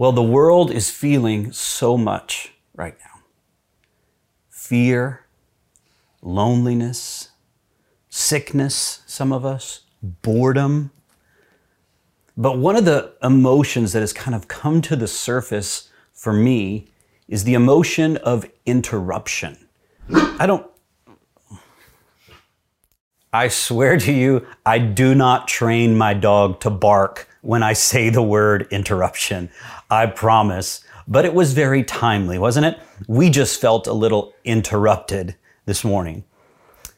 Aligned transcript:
Well, 0.00 0.12
the 0.12 0.22
world 0.22 0.70
is 0.70 0.88
feeling 0.88 1.52
so 1.52 1.98
much 1.98 2.54
right 2.74 2.96
now 3.00 3.20
fear, 4.48 5.26
loneliness, 6.22 7.28
sickness, 8.08 9.02
some 9.04 9.30
of 9.30 9.44
us, 9.44 9.82
boredom. 10.02 10.90
But 12.34 12.56
one 12.56 12.76
of 12.76 12.86
the 12.86 13.12
emotions 13.22 13.92
that 13.92 14.00
has 14.00 14.14
kind 14.14 14.34
of 14.34 14.48
come 14.48 14.80
to 14.80 14.96
the 14.96 15.06
surface 15.06 15.90
for 16.14 16.32
me 16.32 16.88
is 17.28 17.44
the 17.44 17.52
emotion 17.52 18.16
of 18.16 18.48
interruption. 18.64 19.68
I 20.10 20.46
don't, 20.46 20.66
I 23.32 23.46
swear 23.46 23.96
to 23.96 24.12
you, 24.12 24.44
I 24.66 24.78
do 24.78 25.14
not 25.14 25.46
train 25.46 25.96
my 25.96 26.14
dog 26.14 26.58
to 26.60 26.70
bark 26.70 27.28
when 27.42 27.62
I 27.62 27.74
say 27.74 28.10
the 28.10 28.22
word 28.22 28.66
interruption. 28.72 29.50
I 29.88 30.06
promise. 30.06 30.82
But 31.06 31.24
it 31.24 31.32
was 31.32 31.52
very 31.52 31.84
timely, 31.84 32.38
wasn't 32.38 32.66
it? 32.66 32.78
We 33.06 33.30
just 33.30 33.60
felt 33.60 33.86
a 33.86 33.92
little 33.92 34.34
interrupted 34.44 35.36
this 35.64 35.84
morning. 35.84 36.24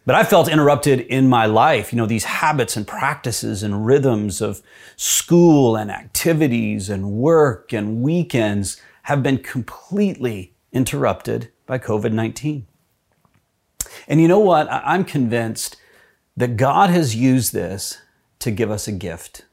But 0.06 0.14
I 0.14 0.24
felt 0.24 0.48
interrupted 0.48 1.00
in 1.00 1.28
my 1.28 1.44
life. 1.44 1.92
You 1.92 1.98
know, 1.98 2.06
these 2.06 2.24
habits 2.24 2.76
and 2.76 2.86
practices 2.88 3.62
and 3.62 3.86
rhythms 3.86 4.40
of 4.40 4.62
school 4.96 5.76
and 5.76 5.90
activities 5.90 6.88
and 6.88 7.12
work 7.12 7.72
and 7.74 8.02
weekends 8.02 8.80
have 9.02 9.22
been 9.22 9.38
completely 9.38 10.54
interrupted 10.72 11.50
by 11.66 11.78
COVID 11.78 12.12
19. 12.12 12.66
And 14.08 14.20
you 14.20 14.28
know 14.28 14.40
what? 14.40 14.66
I'm 14.70 15.04
convinced 15.04 15.76
that 16.36 16.56
God 16.56 16.90
has 16.90 17.14
used 17.14 17.52
this 17.52 18.00
to 18.38 18.50
give 18.50 18.70
us 18.70 18.88
a 18.88 18.92
gift. 18.92 19.44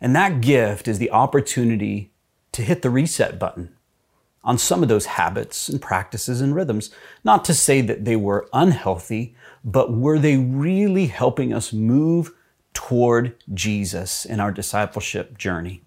And 0.00 0.14
that 0.16 0.40
gift 0.40 0.88
is 0.88 0.98
the 0.98 1.10
opportunity 1.10 2.12
to 2.52 2.62
hit 2.62 2.82
the 2.82 2.90
reset 2.90 3.38
button 3.38 3.74
on 4.44 4.58
some 4.58 4.82
of 4.82 4.88
those 4.88 5.06
habits 5.06 5.68
and 5.68 5.80
practices 5.80 6.40
and 6.40 6.54
rhythms. 6.54 6.90
Not 7.24 7.44
to 7.46 7.54
say 7.54 7.80
that 7.82 8.04
they 8.04 8.16
were 8.16 8.48
unhealthy, 8.52 9.34
but 9.64 9.92
were 9.92 10.18
they 10.18 10.36
really 10.36 11.06
helping 11.06 11.52
us 11.52 11.72
move 11.72 12.32
toward 12.74 13.36
Jesus 13.54 14.24
in 14.24 14.40
our 14.40 14.50
discipleship 14.50 15.38
journey? 15.38 15.82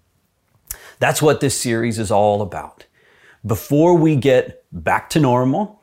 That's 0.98 1.20
what 1.20 1.40
this 1.40 1.60
series 1.60 1.98
is 1.98 2.10
all 2.10 2.40
about. 2.40 2.86
Before 3.44 3.94
we 3.94 4.16
get 4.16 4.64
back 4.72 5.10
to 5.10 5.20
normal, 5.20 5.82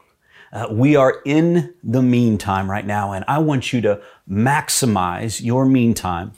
uh, 0.53 0.67
we 0.69 0.95
are 0.95 1.19
in 1.25 1.73
the 1.83 2.03
meantime 2.03 2.69
right 2.69 2.85
now, 2.85 3.11
and 3.11 3.25
I 3.27 3.39
want 3.39 3.73
you 3.73 3.81
to 3.81 3.99
maximize 4.29 5.43
your 5.43 5.65
meantime 5.65 6.33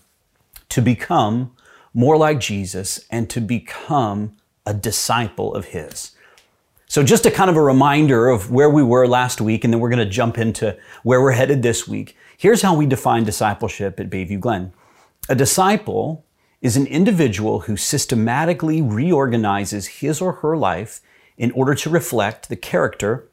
to 0.70 0.82
become 0.82 1.52
more 1.94 2.16
like 2.16 2.40
Jesus 2.40 3.06
and 3.12 3.30
to 3.30 3.42
become 3.42 4.38
a 4.66 4.74
disciple 4.74 5.54
of 5.54 5.66
His. 5.66 6.12
So, 6.88 7.04
just 7.04 7.26
a 7.26 7.32
kind 7.32 7.50
of 7.50 7.58
a 7.58 7.62
reminder 7.62 8.30
of 8.30 8.50
where 8.50 8.70
we 8.70 8.84
were 8.84 9.06
last 9.06 9.42
week, 9.42 9.66
and 9.66 9.74
then 9.74 9.82
we're 9.82 9.90
going 9.90 10.00
to 10.00 10.06
jump 10.06 10.38
into 10.38 10.78
where 11.04 11.22
we're 11.22 11.32
headed 11.32 11.62
this 11.62 11.86
week. 11.86 12.16
Here's 12.38 12.62
how 12.62 12.74
we 12.74 12.86
define 12.86 13.26
discipleship 13.26 14.00
at 14.00 14.10
Bayview 14.10 14.40
Glen 14.40 14.72
a 15.28 15.36
disciple 15.36 16.24
is 16.62 16.78
an 16.78 16.88
individual 16.88 17.62
who 17.62 17.76
systematically 17.76 18.82
reorganizes 18.82 19.88
his 19.88 20.22
or 20.22 20.34
her 20.34 20.56
life 20.56 21.02
in 21.38 21.52
order 21.52 21.76
to 21.76 21.90
reflect 21.90 22.48
the 22.48 22.56
character 22.56 23.28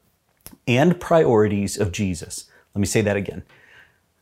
and 0.67 1.01
priorities 1.01 1.79
of 1.79 1.93
Jesus. 1.93 2.47
Let 2.75 2.81
me 2.81 2.87
say 2.87 3.01
that 3.03 3.17
again. 3.17 3.43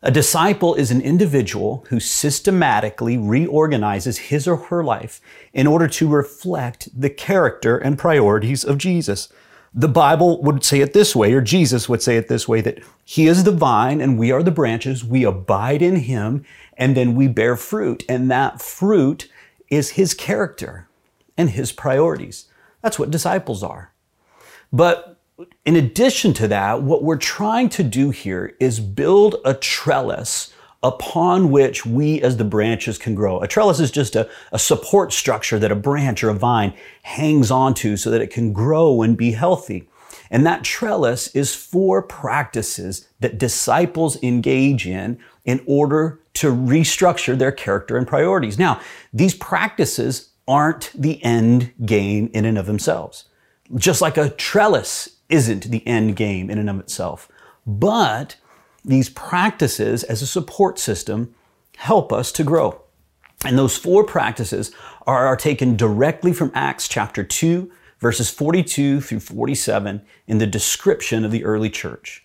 A 0.02 0.10
disciple 0.10 0.74
is 0.74 0.90
an 0.90 1.02
individual 1.02 1.84
who 1.90 2.00
systematically 2.00 3.18
reorganizes 3.18 4.16
his 4.16 4.48
or 4.48 4.56
her 4.56 4.82
life 4.82 5.20
in 5.52 5.66
order 5.66 5.86
to 5.88 6.08
reflect 6.08 6.88
the 6.98 7.10
character 7.10 7.76
and 7.76 7.98
priorities 7.98 8.64
of 8.64 8.78
Jesus. 8.78 9.28
The 9.74 9.88
Bible 9.88 10.42
would 10.42 10.64
say 10.64 10.80
it 10.80 10.94
this 10.94 11.14
way, 11.14 11.32
or 11.34 11.42
Jesus 11.42 11.86
would 11.88 12.02
say 12.02 12.16
it 12.16 12.28
this 12.28 12.48
way, 12.48 12.60
that 12.62 12.82
He 13.04 13.26
is 13.26 13.44
the 13.44 13.52
vine 13.52 14.00
and 14.00 14.18
we 14.18 14.32
are 14.32 14.42
the 14.42 14.50
branches. 14.50 15.04
We 15.04 15.22
abide 15.22 15.82
in 15.82 15.96
Him 15.96 16.44
and 16.76 16.96
then 16.96 17.14
we 17.14 17.28
bear 17.28 17.54
fruit. 17.54 18.02
And 18.08 18.30
that 18.30 18.60
fruit 18.60 19.30
is 19.68 19.90
His 19.90 20.14
character 20.14 20.88
and 21.36 21.50
His 21.50 21.72
priorities. 21.72 22.46
That's 22.82 22.98
what 22.98 23.10
disciples 23.10 23.62
are. 23.62 23.92
But 24.72 25.19
in 25.64 25.76
addition 25.76 26.32
to 26.34 26.48
that, 26.48 26.82
what 26.82 27.02
we're 27.02 27.16
trying 27.16 27.68
to 27.70 27.82
do 27.82 28.10
here 28.10 28.56
is 28.60 28.80
build 28.80 29.36
a 29.44 29.54
trellis 29.54 30.52
upon 30.82 31.50
which 31.50 31.84
we 31.84 32.22
as 32.22 32.36
the 32.36 32.44
branches 32.44 32.96
can 32.96 33.14
grow. 33.14 33.40
A 33.40 33.48
trellis 33.48 33.80
is 33.80 33.90
just 33.90 34.16
a, 34.16 34.28
a, 34.52 34.58
support 34.58 35.12
structure 35.12 35.58
that 35.58 35.70
a 35.70 35.76
branch 35.76 36.24
or 36.24 36.30
a 36.30 36.34
vine 36.34 36.72
hangs 37.02 37.50
onto 37.50 37.96
so 37.96 38.10
that 38.10 38.22
it 38.22 38.30
can 38.30 38.52
grow 38.52 39.02
and 39.02 39.16
be 39.16 39.32
healthy. 39.32 39.88
And 40.30 40.46
that 40.46 40.64
trellis 40.64 41.28
is 41.34 41.54
four 41.54 42.02
practices 42.02 43.08
that 43.20 43.38
disciples 43.38 44.22
engage 44.22 44.86
in 44.86 45.18
in 45.44 45.62
order 45.66 46.20
to 46.34 46.46
restructure 46.54 47.36
their 47.36 47.52
character 47.52 47.96
and 47.96 48.06
priorities. 48.06 48.58
Now, 48.58 48.80
these 49.12 49.34
practices 49.34 50.30
aren't 50.48 50.92
the 50.94 51.22
end 51.22 51.72
game 51.84 52.30
in 52.32 52.44
and 52.44 52.56
of 52.56 52.66
themselves. 52.66 53.26
Just 53.76 54.00
like 54.00 54.16
a 54.16 54.30
trellis 54.30 55.19
isn't 55.30 55.70
the 55.70 55.86
end 55.86 56.16
game 56.16 56.50
in 56.50 56.58
and 56.58 56.68
of 56.68 56.80
itself. 56.80 57.28
But 57.66 58.36
these 58.84 59.08
practices 59.08 60.02
as 60.04 60.22
a 60.22 60.26
support 60.26 60.78
system 60.78 61.34
help 61.76 62.12
us 62.12 62.32
to 62.32 62.44
grow. 62.44 62.82
And 63.44 63.56
those 63.58 63.76
four 63.76 64.04
practices 64.04 64.70
are, 65.06 65.26
are 65.26 65.36
taken 65.36 65.76
directly 65.76 66.32
from 66.32 66.52
Acts 66.54 66.88
chapter 66.88 67.24
2, 67.24 67.70
verses 67.98 68.30
42 68.30 69.00
through 69.00 69.20
47 69.20 70.02
in 70.26 70.38
the 70.38 70.46
description 70.46 71.24
of 71.24 71.30
the 71.30 71.44
early 71.44 71.70
church. 71.70 72.24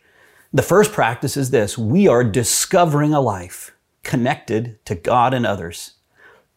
The 0.53 0.61
first 0.61 0.91
practice 0.91 1.37
is 1.37 1.51
this 1.51 1.77
we 1.77 2.07
are 2.07 2.23
discovering 2.23 3.13
a 3.13 3.21
life 3.21 3.75
connected 4.03 4.83
to 4.85 4.95
God 4.95 5.33
and 5.33 5.45
others. 5.45 5.93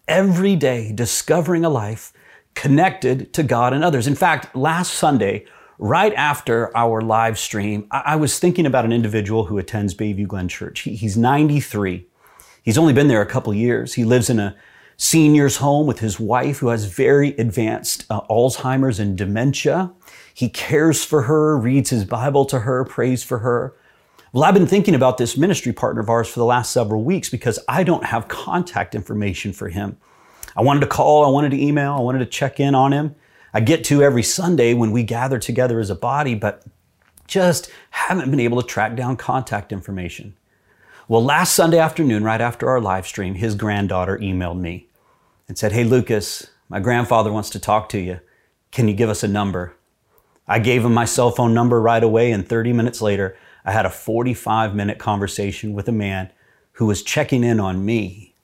Every 0.07 0.57
day, 0.57 0.93
discovering 0.93 1.65
a 1.65 1.69
life 1.69 2.13
connected 2.55 3.33
to 3.35 3.43
God 3.43 3.73
and 3.73 3.85
others. 3.85 4.07
In 4.07 4.15
fact, 4.15 4.55
last 4.57 4.93
Sunday, 4.95 5.47
right 5.79 6.13
after 6.15 6.77
our 6.77 7.01
live 7.01 7.39
stream, 7.39 7.87
I, 7.91 8.17
was 8.17 8.39
thinking 8.39 8.67
about 8.67 8.85
an 8.85 8.93
individual 8.93 9.45
who 9.45 9.59
attends 9.59 9.95
Bayview 9.95 10.27
Glen 10.27 10.49
Church. 10.49 10.81
He, 10.81 10.97
he's 10.97 11.17
93. 11.17 12.07
He's 12.63 12.79
only 12.79 12.93
been 12.93 13.09
there 13.09 13.23
a 13.23 13.27
couple 13.27 13.55
years. 13.55 13.95
He 13.95 14.05
lives 14.05 14.29
in 14.29 14.39
a 14.39 14.57
senior's 14.97 15.59
home 15.59 15.87
with 15.87 16.01
his 16.01 16.19
wife 16.19 16.59
who 16.59 16.69
has 16.69 16.87
very 16.87 17.31
advanced 17.37 18.05
uh, 18.11 18.21
Alzheimer's 18.23 18.99
and 18.99 19.17
dementia. 19.17 19.93
He 20.35 20.49
cares 20.49 21.05
for 21.05 21.23
her, 21.23 21.57
reads 21.57 21.91
his 21.91 22.05
Bible 22.05 22.45
to 22.47 22.61
her, 22.61 22.85
prays 22.85 23.23
for 23.23 23.39
her. 23.39 23.75
Well, 24.33 24.45
I've 24.45 24.55
been 24.55 24.67
thinking 24.67 24.95
about 24.95 25.17
this 25.17 25.37
ministry 25.37 25.73
partner 25.73 26.01
of 26.01 26.11
ours 26.11 26.29
for 26.29 26.41
the 26.41 26.45
last 26.45 26.73
several 26.73 27.05
weeks 27.05 27.31
because 27.31 27.59
I 27.69 27.85
don't 27.85 28.05
have 28.05 28.29
contact 28.29 28.95
information 28.95 29.53
for 29.53 29.69
him. 29.69 29.97
I 30.57 30.63
wanted 30.63 30.81
to 30.81 30.87
call, 30.87 31.25
I 31.25 31.29
wanted 31.29 31.53
to 31.53 31.63
email, 31.63 31.95
I 31.95 32.01
wanted 32.01 32.19
to 32.19 32.27
check 32.27 32.59
in 32.59 32.75
on 32.75 32.93
him. 32.93 33.15
I 33.53 33.61
get 33.61 33.85
to 33.85 34.03
every 34.03 34.23
Sunday 34.23 34.75
when 34.75 34.91
we 34.93 35.03
gather 35.03 35.39
together 35.39 35.81
as 35.81 35.91
a 35.91 35.95
body, 35.95 36.35
but 36.35 36.65
just 37.27 37.71
haven't 37.91 38.31
been 38.31 38.41
able 38.41 38.61
to 38.61 38.67
track 38.67 38.97
down 38.97 39.17
contact 39.17 39.73
information. 39.73 40.37
Well, 41.07 41.25
last 41.25 41.55
Sunday 41.55 41.79
afternoon, 41.79 42.25
right 42.25 42.41
after 42.41 42.69
our 42.69 42.81
live 42.81 43.07
stream, 43.07 43.35
his 43.35 43.55
granddaughter 43.55 44.19
emailed 44.19 44.61
me 44.61 44.89
and 45.47 45.57
said, 45.57 45.73
Hey, 45.73 45.85
Lucas, 45.85 46.49
my 46.69 46.81
grandfather 46.81 47.33
wants 47.33 47.51
to 47.51 47.59
talk 47.59 47.89
to 47.91 47.99
you. 47.99 48.21
Can 48.71 48.89
you 48.89 48.95
give 48.95 49.09
us 49.09 49.23
a 49.23 49.29
number? 49.29 49.75
I 50.47 50.59
gave 50.59 50.85
him 50.85 50.93
my 50.93 51.07
cell 51.07 51.31
phone 51.31 51.55
number 51.55 51.81
right 51.81 52.03
away, 52.03 52.31
and 52.33 52.47
30 52.47 52.73
minutes 52.75 53.01
later, 53.01 53.37
I 53.65 53.73
had 53.73 53.87
a 53.87 53.91
45 53.91 54.75
minute 54.75 54.99
conversation 54.99 55.73
with 55.73 55.89
a 55.89 55.93
man 55.93 56.31
who 56.73 56.87
was 56.87 57.03
checking 57.03 57.45
in 57.45 57.59
on 57.59 57.85
me 57.85 58.35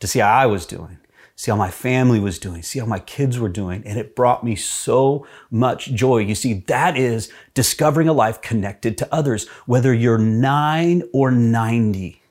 to 0.00 0.06
see 0.06 0.18
how 0.18 0.32
I 0.32 0.46
was 0.46 0.66
doing 0.66 0.98
see 1.36 1.50
how 1.50 1.56
my 1.56 1.70
family 1.70 2.20
was 2.20 2.38
doing, 2.38 2.62
see 2.62 2.78
how 2.78 2.86
my 2.86 3.00
kids 3.00 3.38
were 3.38 3.48
doing. 3.48 3.82
And 3.86 3.98
it 3.98 4.14
brought 4.14 4.44
me 4.44 4.54
so 4.54 5.26
much 5.50 5.92
joy. 5.92 6.18
You 6.18 6.34
see, 6.34 6.54
that 6.66 6.96
is 6.96 7.30
discovering 7.54 8.08
a 8.08 8.12
life 8.12 8.40
connected 8.40 8.96
to 8.98 9.14
others, 9.14 9.48
whether 9.66 9.92
you're 9.92 10.18
nine 10.18 11.02
or 11.12 11.30
90. 11.30 12.22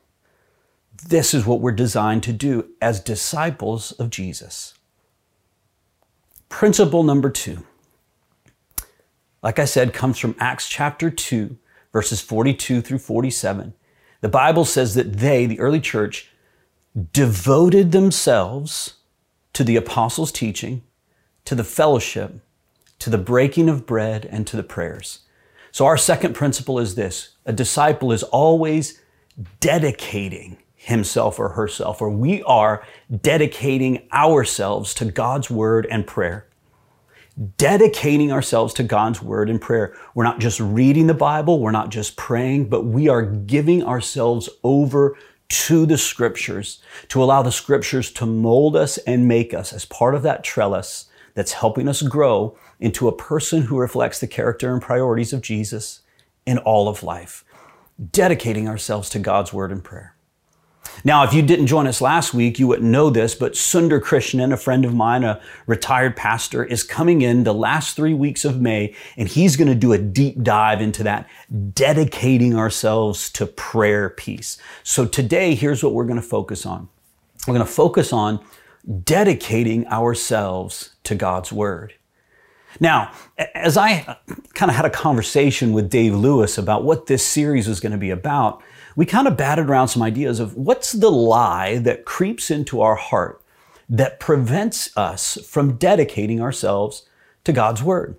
This 1.07 1.33
is 1.33 1.45
what 1.45 1.59
we're 1.59 1.73
designed 1.73 2.23
to 2.23 2.33
do 2.33 2.69
as 2.81 3.01
disciples 3.01 3.91
of 3.93 4.09
Jesus. 4.09 4.73
Principle 6.47 7.03
number 7.03 7.29
two, 7.29 7.65
like 9.41 9.59
I 9.59 9.65
said, 9.65 9.93
comes 9.93 10.17
from 10.17 10.35
Acts 10.39 10.69
chapter 10.69 11.09
2, 11.09 11.57
verses 11.91 12.21
42 12.21 12.81
through 12.81 12.99
47. 12.99 13.73
The 14.21 14.29
Bible 14.29 14.63
says 14.63 14.95
that 14.95 15.13
they, 15.17 15.45
the 15.45 15.59
early 15.59 15.81
church, 15.81 16.29
devoted 17.11 17.91
themselves 17.91 18.95
to 19.53 19.63
the 19.63 19.75
apostles' 19.75 20.31
teaching, 20.31 20.83
to 21.45 21.55
the 21.55 21.63
fellowship, 21.63 22.41
to 22.99 23.09
the 23.09 23.17
breaking 23.17 23.69
of 23.69 23.85
bread, 23.85 24.25
and 24.25 24.45
to 24.47 24.57
the 24.57 24.63
prayers. 24.63 25.19
So, 25.71 25.85
our 25.85 25.97
second 25.97 26.33
principle 26.33 26.79
is 26.79 26.95
this 26.95 27.35
a 27.45 27.53
disciple 27.53 28.11
is 28.11 28.23
always 28.23 29.01
dedicating 29.59 30.57
himself 30.75 31.39
or 31.39 31.49
herself, 31.49 32.01
or 32.01 32.09
we 32.09 32.43
are 32.43 32.85
dedicating 33.21 34.07
ourselves 34.13 34.93
to 34.95 35.05
God's 35.05 35.49
word 35.49 35.87
and 35.89 36.05
prayer. 36.05 36.47
Dedicating 37.57 38.31
ourselves 38.31 38.73
to 38.75 38.83
God's 38.83 39.21
word 39.21 39.49
and 39.49 39.59
prayer. 39.59 39.97
We're 40.13 40.23
not 40.23 40.39
just 40.39 40.59
reading 40.59 41.07
the 41.07 41.15
Bible, 41.15 41.59
we're 41.59 41.71
not 41.71 41.89
just 41.89 42.15
praying, 42.15 42.69
but 42.69 42.85
we 42.85 43.07
are 43.07 43.23
giving 43.23 43.83
ourselves 43.83 44.49
over 44.63 45.17
to 45.53 45.85
the 45.85 45.99
scriptures 45.99 46.79
to 47.09 47.23
allow 47.23 47.43
the 47.43 47.51
scriptures 47.51 48.11
to 48.11 48.25
mold 48.25 48.75
us 48.75 48.97
and 48.99 49.27
make 49.27 49.53
us 49.53 49.71
as 49.71 49.85
part 49.85 50.15
of 50.15 50.23
that 50.23 50.43
trellis 50.43 51.05
that's 51.35 51.53
helping 51.53 51.87
us 51.87 52.01
grow 52.01 52.57
into 52.79 53.07
a 53.07 53.15
person 53.15 53.61
who 53.63 53.77
reflects 53.77 54.19
the 54.19 54.27
character 54.27 54.73
and 54.73 54.81
priorities 54.81 55.31
of 55.31 55.41
Jesus 55.41 56.01
in 56.47 56.57
all 56.59 56.87
of 56.87 57.03
life. 57.03 57.45
Dedicating 58.11 58.67
ourselves 58.67 59.09
to 59.11 59.19
God's 59.19 59.53
word 59.53 59.71
and 59.71 59.83
prayer. 59.83 60.15
Now, 61.03 61.23
if 61.23 61.33
you 61.33 61.41
didn't 61.41 61.67
join 61.67 61.87
us 61.87 62.01
last 62.01 62.33
week, 62.33 62.59
you 62.59 62.67
wouldn't 62.67 62.89
know 62.89 63.09
this, 63.09 63.35
but 63.35 63.53
Sundar 63.53 63.99
Krishnan, 63.99 64.53
a 64.53 64.57
friend 64.57 64.85
of 64.85 64.93
mine, 64.93 65.23
a 65.23 65.41
retired 65.67 66.15
pastor, 66.15 66.63
is 66.63 66.83
coming 66.83 67.21
in 67.21 67.43
the 67.43 67.53
last 67.53 67.95
three 67.95 68.13
weeks 68.13 68.45
of 68.45 68.61
May, 68.61 68.95
and 69.17 69.27
he's 69.27 69.55
going 69.55 69.67
to 69.67 69.75
do 69.75 69.91
a 69.93 69.97
deep 69.97 70.41
dive 70.43 70.81
into 70.81 71.03
that, 71.03 71.27
dedicating 71.73 72.55
ourselves 72.55 73.29
to 73.31 73.45
prayer 73.45 74.09
piece. 74.09 74.57
So 74.83 75.05
today, 75.05 75.55
here's 75.55 75.83
what 75.83 75.93
we're 75.93 76.05
going 76.05 76.21
to 76.21 76.27
focus 76.27 76.65
on. 76.65 76.89
We're 77.47 77.55
going 77.55 77.65
to 77.65 77.71
focus 77.73 78.13
on 78.13 78.43
dedicating 79.03 79.87
ourselves 79.87 80.95
to 81.03 81.15
God's 81.15 81.51
Word. 81.51 81.93
Now, 82.79 83.11
as 83.53 83.77
I 83.77 84.17
kind 84.53 84.69
of 84.69 84.75
had 84.75 84.85
a 84.85 84.89
conversation 84.89 85.73
with 85.73 85.89
Dave 85.89 86.15
Lewis 86.15 86.57
about 86.57 86.83
what 86.83 87.05
this 87.05 87.25
series 87.25 87.67
was 87.67 87.79
going 87.79 87.91
to 87.91 87.97
be 87.97 88.09
about, 88.09 88.63
we 88.95 89.05
kind 89.05 89.27
of 89.27 89.37
batted 89.37 89.69
around 89.69 89.87
some 89.87 90.03
ideas 90.03 90.39
of 90.39 90.55
what's 90.55 90.91
the 90.91 91.11
lie 91.11 91.77
that 91.77 92.05
creeps 92.05 92.51
into 92.51 92.81
our 92.81 92.95
heart 92.95 93.43
that 93.89 94.19
prevents 94.19 94.95
us 94.97 95.37
from 95.47 95.77
dedicating 95.77 96.41
ourselves 96.41 97.07
to 97.43 97.53
God's 97.53 97.83
Word. 97.83 98.15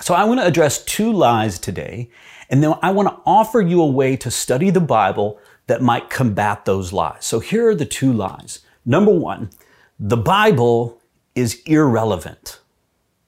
So 0.00 0.14
I 0.14 0.24
want 0.24 0.40
to 0.40 0.46
address 0.46 0.84
two 0.84 1.12
lies 1.12 1.58
today, 1.58 2.10
and 2.50 2.62
then 2.62 2.74
I 2.82 2.90
want 2.90 3.08
to 3.08 3.20
offer 3.24 3.60
you 3.60 3.80
a 3.82 3.86
way 3.86 4.16
to 4.16 4.30
study 4.30 4.70
the 4.70 4.80
Bible 4.80 5.38
that 5.66 5.82
might 5.82 6.10
combat 6.10 6.64
those 6.64 6.92
lies. 6.92 7.24
So 7.24 7.40
here 7.40 7.68
are 7.68 7.74
the 7.74 7.86
two 7.86 8.12
lies. 8.12 8.60
Number 8.84 9.12
one, 9.12 9.50
the 9.98 10.16
Bible 10.16 11.00
is 11.34 11.62
irrelevant. 11.66 12.60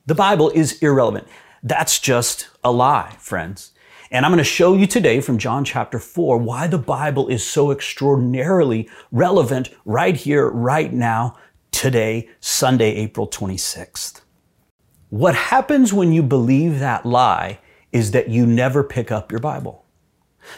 The 0.06 0.14
Bible 0.14 0.50
is 0.50 0.80
irrelevant. 0.82 1.26
That's 1.62 1.98
just 1.98 2.48
a 2.62 2.70
lie, 2.70 3.16
friends. 3.18 3.72
And 4.10 4.24
I'm 4.24 4.32
going 4.32 4.38
to 4.38 4.44
show 4.44 4.74
you 4.74 4.86
today 4.86 5.20
from 5.20 5.36
John 5.36 5.64
chapter 5.64 5.98
4 5.98 6.38
why 6.38 6.66
the 6.66 6.78
Bible 6.78 7.28
is 7.28 7.44
so 7.44 7.70
extraordinarily 7.70 8.88
relevant 9.12 9.68
right 9.84 10.16
here, 10.16 10.48
right 10.48 10.90
now, 10.90 11.36
today, 11.72 12.28
Sunday, 12.40 12.94
April 12.94 13.28
26th. 13.28 14.22
What 15.10 15.34
happens 15.34 15.92
when 15.92 16.12
you 16.12 16.22
believe 16.22 16.78
that 16.78 17.04
lie 17.04 17.58
is 17.92 18.12
that 18.12 18.30
you 18.30 18.46
never 18.46 18.82
pick 18.82 19.12
up 19.12 19.30
your 19.30 19.40
Bible. 19.40 19.84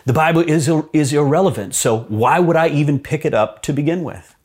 The 0.04 0.12
Bible 0.12 0.42
is, 0.42 0.70
is 0.92 1.12
irrelevant, 1.12 1.74
so 1.74 2.00
why 2.02 2.38
would 2.38 2.56
I 2.56 2.68
even 2.68 3.00
pick 3.00 3.24
it 3.24 3.34
up 3.34 3.62
to 3.62 3.72
begin 3.72 4.04
with? 4.04 4.36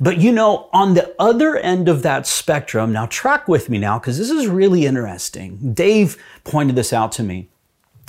But 0.00 0.16
you 0.16 0.32
know, 0.32 0.70
on 0.72 0.94
the 0.94 1.14
other 1.18 1.56
end 1.56 1.90
of 1.90 2.02
that 2.02 2.26
spectrum, 2.26 2.90
now 2.90 3.04
track 3.04 3.48
with 3.48 3.68
me 3.68 3.76
now, 3.76 3.98
because 3.98 4.16
this 4.16 4.30
is 4.30 4.46
really 4.46 4.86
interesting. 4.86 5.74
Dave 5.74 6.16
pointed 6.44 6.76
this 6.76 6.94
out 6.94 7.12
to 7.12 7.22
me 7.22 7.50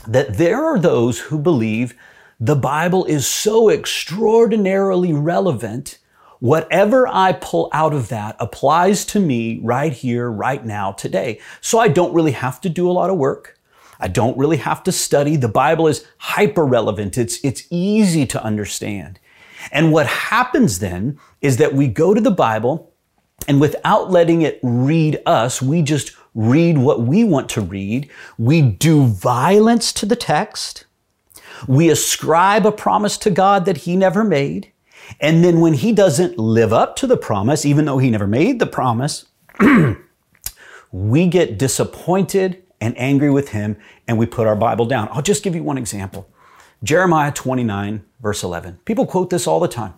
that 0.07 0.38
there 0.38 0.63
are 0.63 0.80
those 0.80 1.19
who 1.19 1.38
believe 1.38 1.95
the 2.39 2.56
Bible 2.56 3.06
is 3.06 3.27
so 3.27 3.69
extraordinarily 3.69 5.13
relevant, 5.13 6.00
whatever 6.39 7.07
I 7.07 7.33
pull 7.33 7.69
out 7.71 7.94
of 7.94 8.09
that 8.09 8.36
applies 8.39 9.06
to 9.06 9.19
me 9.19 9.59
right 9.62 9.94
here, 9.94 10.30
right 10.30 10.65
now, 10.65 10.92
today. 10.92 11.39
So 11.62 11.77
I 11.77 11.88
don't 11.88 12.13
really 12.13 12.31
have 12.31 12.59
to 12.62 12.69
do 12.69 12.89
a 12.89 12.94
lot 12.94 13.12
of 13.12 13.18
work. 13.18 13.59
I 14.00 14.07
don't 14.07 14.38
really 14.38 14.57
have 14.57 14.81
to 14.83 14.92
study. 14.92 15.36
The 15.36 15.48
Bible 15.48 15.88
is 15.88 16.04
hyper 16.18 16.65
relevant. 16.65 17.18
It's, 17.18 17.39
it's 17.44 17.68
easy 17.69 18.25
to 18.25 18.44
understand. 18.44 19.19
And 19.71 19.92
what 19.92 20.07
happens 20.07 20.80
then 20.80 21.19
is 21.42 21.57
that 21.57 21.75
we 21.75 21.88
go 21.88 22.15
to 22.15 22.21
the 22.21 22.31
Bible 22.31 22.92
and 23.47 23.62
without 23.62 24.09
letting 24.09 24.42
it 24.42 24.59
read 24.63 25.21
us, 25.25 25.62
we 25.62 25.83
just 25.83 26.12
read 26.33 26.78
what 26.78 27.01
we 27.01 27.24
want 27.24 27.50
to 27.50 27.62
read. 27.62 28.10
We 28.38 28.62
do 28.62 29.06
violence 29.06 29.92
to 29.94 30.06
the 30.06 30.16
text. 30.16 30.86
We 31.68 31.89
ascribe 31.89 32.66
a 32.66 32.72
promise 32.72 33.18
to 33.19 33.30
God 33.30 33.66
that 33.66 33.78
He 33.78 33.95
never 33.95 34.24
made. 34.24 34.72
And 35.19 35.44
then 35.44 35.60
when 35.60 35.74
He 35.74 35.92
doesn't 35.92 36.38
live 36.38 36.72
up 36.72 36.95
to 36.98 37.07
the 37.07 37.18
promise, 37.18 37.66
even 37.66 37.86
though 37.86 37.98
He 37.98 38.10
never 38.10 38.28
made 38.28 38.60
the 38.60 38.68
promise, 38.68 39.25
we 40.92 41.28
get 41.28 41.57
disappointed 41.57 42.63
and 42.80 42.98
angry 42.98 43.30
with 43.30 43.50
Him 43.50 43.78
and 44.07 44.18
we 44.18 44.25
put 44.25 44.48
our 44.48 44.56
Bible 44.56 44.86
down. 44.86 45.10
I'll 45.12 45.22
just 45.22 45.44
give 45.44 45.56
you 45.56 45.63
one 45.63 45.78
example 45.78 46.28
Jeremiah 46.83 47.31
29, 47.31 48.04
verse 48.22 48.44
11. 48.44 48.80
People 48.86 49.06
quote 49.06 49.30
this 49.30 49.45
all 49.45 49.60
the 49.60 49.68
time. 49.68 49.94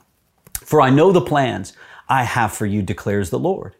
For 0.53 0.81
I 0.81 0.89
know 0.89 1.11
the 1.11 1.21
plans 1.21 1.73
I 2.09 2.23
have 2.23 2.51
for 2.51 2.65
you, 2.65 2.81
declares 2.81 3.29
the 3.29 3.39
Lord 3.39 3.75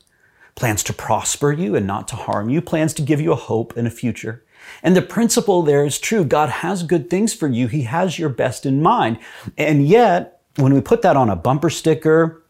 plans 0.56 0.84
to 0.84 0.94
prosper 0.94 1.52
you 1.52 1.76
and 1.76 1.88
not 1.88 2.08
to 2.10 2.16
harm 2.16 2.50
you, 2.50 2.62
plans 2.62 2.94
to 2.96 3.02
give 3.02 3.20
you 3.20 3.32
a 3.32 3.38
hope 3.38 3.76
and 3.76 3.88
a 3.88 3.92
future. 3.92 4.44
And 4.82 4.96
the 4.96 5.02
principle 5.02 5.62
there 5.62 5.86
is 5.86 6.00
true. 6.00 6.24
God 6.24 6.50
has 6.50 6.84
good 6.84 7.10
things 7.10 7.34
for 7.34 7.48
you. 7.48 7.68
He 7.68 7.84
has 7.84 8.18
your 8.18 8.30
best 8.30 8.66
in 8.66 8.82
mind. 8.82 9.20
And 9.58 9.88
yet, 9.88 10.42
when 10.56 10.74
we 10.74 10.82
put 10.82 11.02
that 11.02 11.18
on 11.18 11.30
a 11.30 11.36
bumper 11.36 11.70
sticker, 11.70 12.44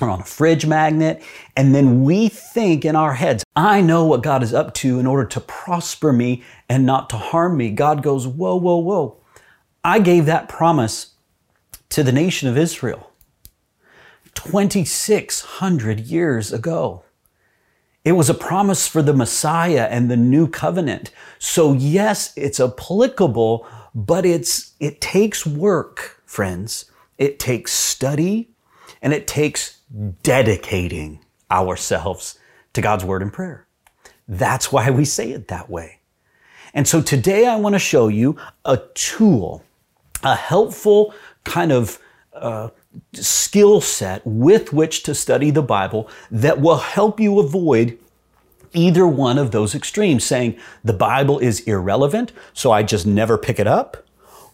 or 0.00 0.08
on 0.08 0.20
a 0.20 0.24
fridge 0.24 0.66
magnet, 0.66 1.22
and 1.56 1.74
then 1.74 2.04
we 2.04 2.28
think 2.28 2.84
in 2.84 2.96
our 2.96 3.14
heads, 3.14 3.44
I 3.54 3.80
know 3.80 4.04
what 4.04 4.22
God 4.22 4.42
is 4.42 4.54
up 4.54 4.72
to 4.74 4.98
in 4.98 5.06
order 5.06 5.26
to 5.26 5.40
prosper 5.40 6.12
me 6.12 6.42
and 6.68 6.86
not 6.86 7.10
to 7.10 7.16
harm 7.16 7.56
me. 7.56 7.70
God 7.70 8.02
goes, 8.02 8.26
Whoa, 8.26 8.56
whoa, 8.56 8.78
whoa. 8.78 9.18
I 9.84 9.98
gave 9.98 10.26
that 10.26 10.48
promise 10.48 11.14
to 11.90 12.02
the 12.02 12.12
nation 12.12 12.48
of 12.48 12.56
Israel 12.56 13.10
2,600 14.34 16.00
years 16.00 16.52
ago. 16.52 17.04
It 18.04 18.12
was 18.12 18.30
a 18.30 18.34
promise 18.34 18.86
for 18.86 19.02
the 19.02 19.12
Messiah 19.12 19.86
and 19.90 20.10
the 20.10 20.16
new 20.16 20.48
covenant. 20.48 21.10
So 21.38 21.74
yes, 21.74 22.32
it's 22.36 22.58
applicable, 22.58 23.66
but 23.94 24.24
it's, 24.24 24.72
it 24.80 25.00
takes 25.00 25.44
work, 25.44 26.22
friends. 26.24 26.90
It 27.18 27.38
takes 27.38 27.72
study 27.72 28.50
and 29.02 29.12
it 29.12 29.26
takes 29.26 29.80
dedicating 30.22 31.20
ourselves 31.50 32.38
to 32.72 32.80
God's 32.80 33.04
word 33.04 33.22
and 33.22 33.32
prayer. 33.32 33.66
That's 34.26 34.72
why 34.72 34.90
we 34.90 35.04
say 35.04 35.32
it 35.32 35.48
that 35.48 35.68
way. 35.68 36.00
And 36.72 36.86
so 36.88 37.02
today 37.02 37.46
I 37.46 37.56
want 37.56 37.74
to 37.74 37.80
show 37.80 38.08
you 38.08 38.36
a 38.64 38.78
tool, 38.94 39.64
a 40.22 40.36
helpful 40.36 41.12
kind 41.44 41.72
of 41.72 41.98
uh, 42.32 42.68
skill 43.12 43.80
set 43.80 44.22
with 44.26 44.72
which 44.72 45.02
to 45.04 45.14
study 45.14 45.50
the 45.50 45.62
Bible 45.62 46.08
that 46.30 46.60
will 46.60 46.78
help 46.78 47.20
you 47.20 47.38
avoid 47.38 47.98
either 48.72 49.06
one 49.06 49.38
of 49.38 49.50
those 49.50 49.74
extremes, 49.74 50.24
saying 50.24 50.58
the 50.84 50.92
Bible 50.92 51.38
is 51.38 51.60
irrelevant, 51.60 52.32
so 52.52 52.70
I 52.70 52.82
just 52.82 53.06
never 53.06 53.36
pick 53.36 53.58
it 53.58 53.66
up, 53.66 54.06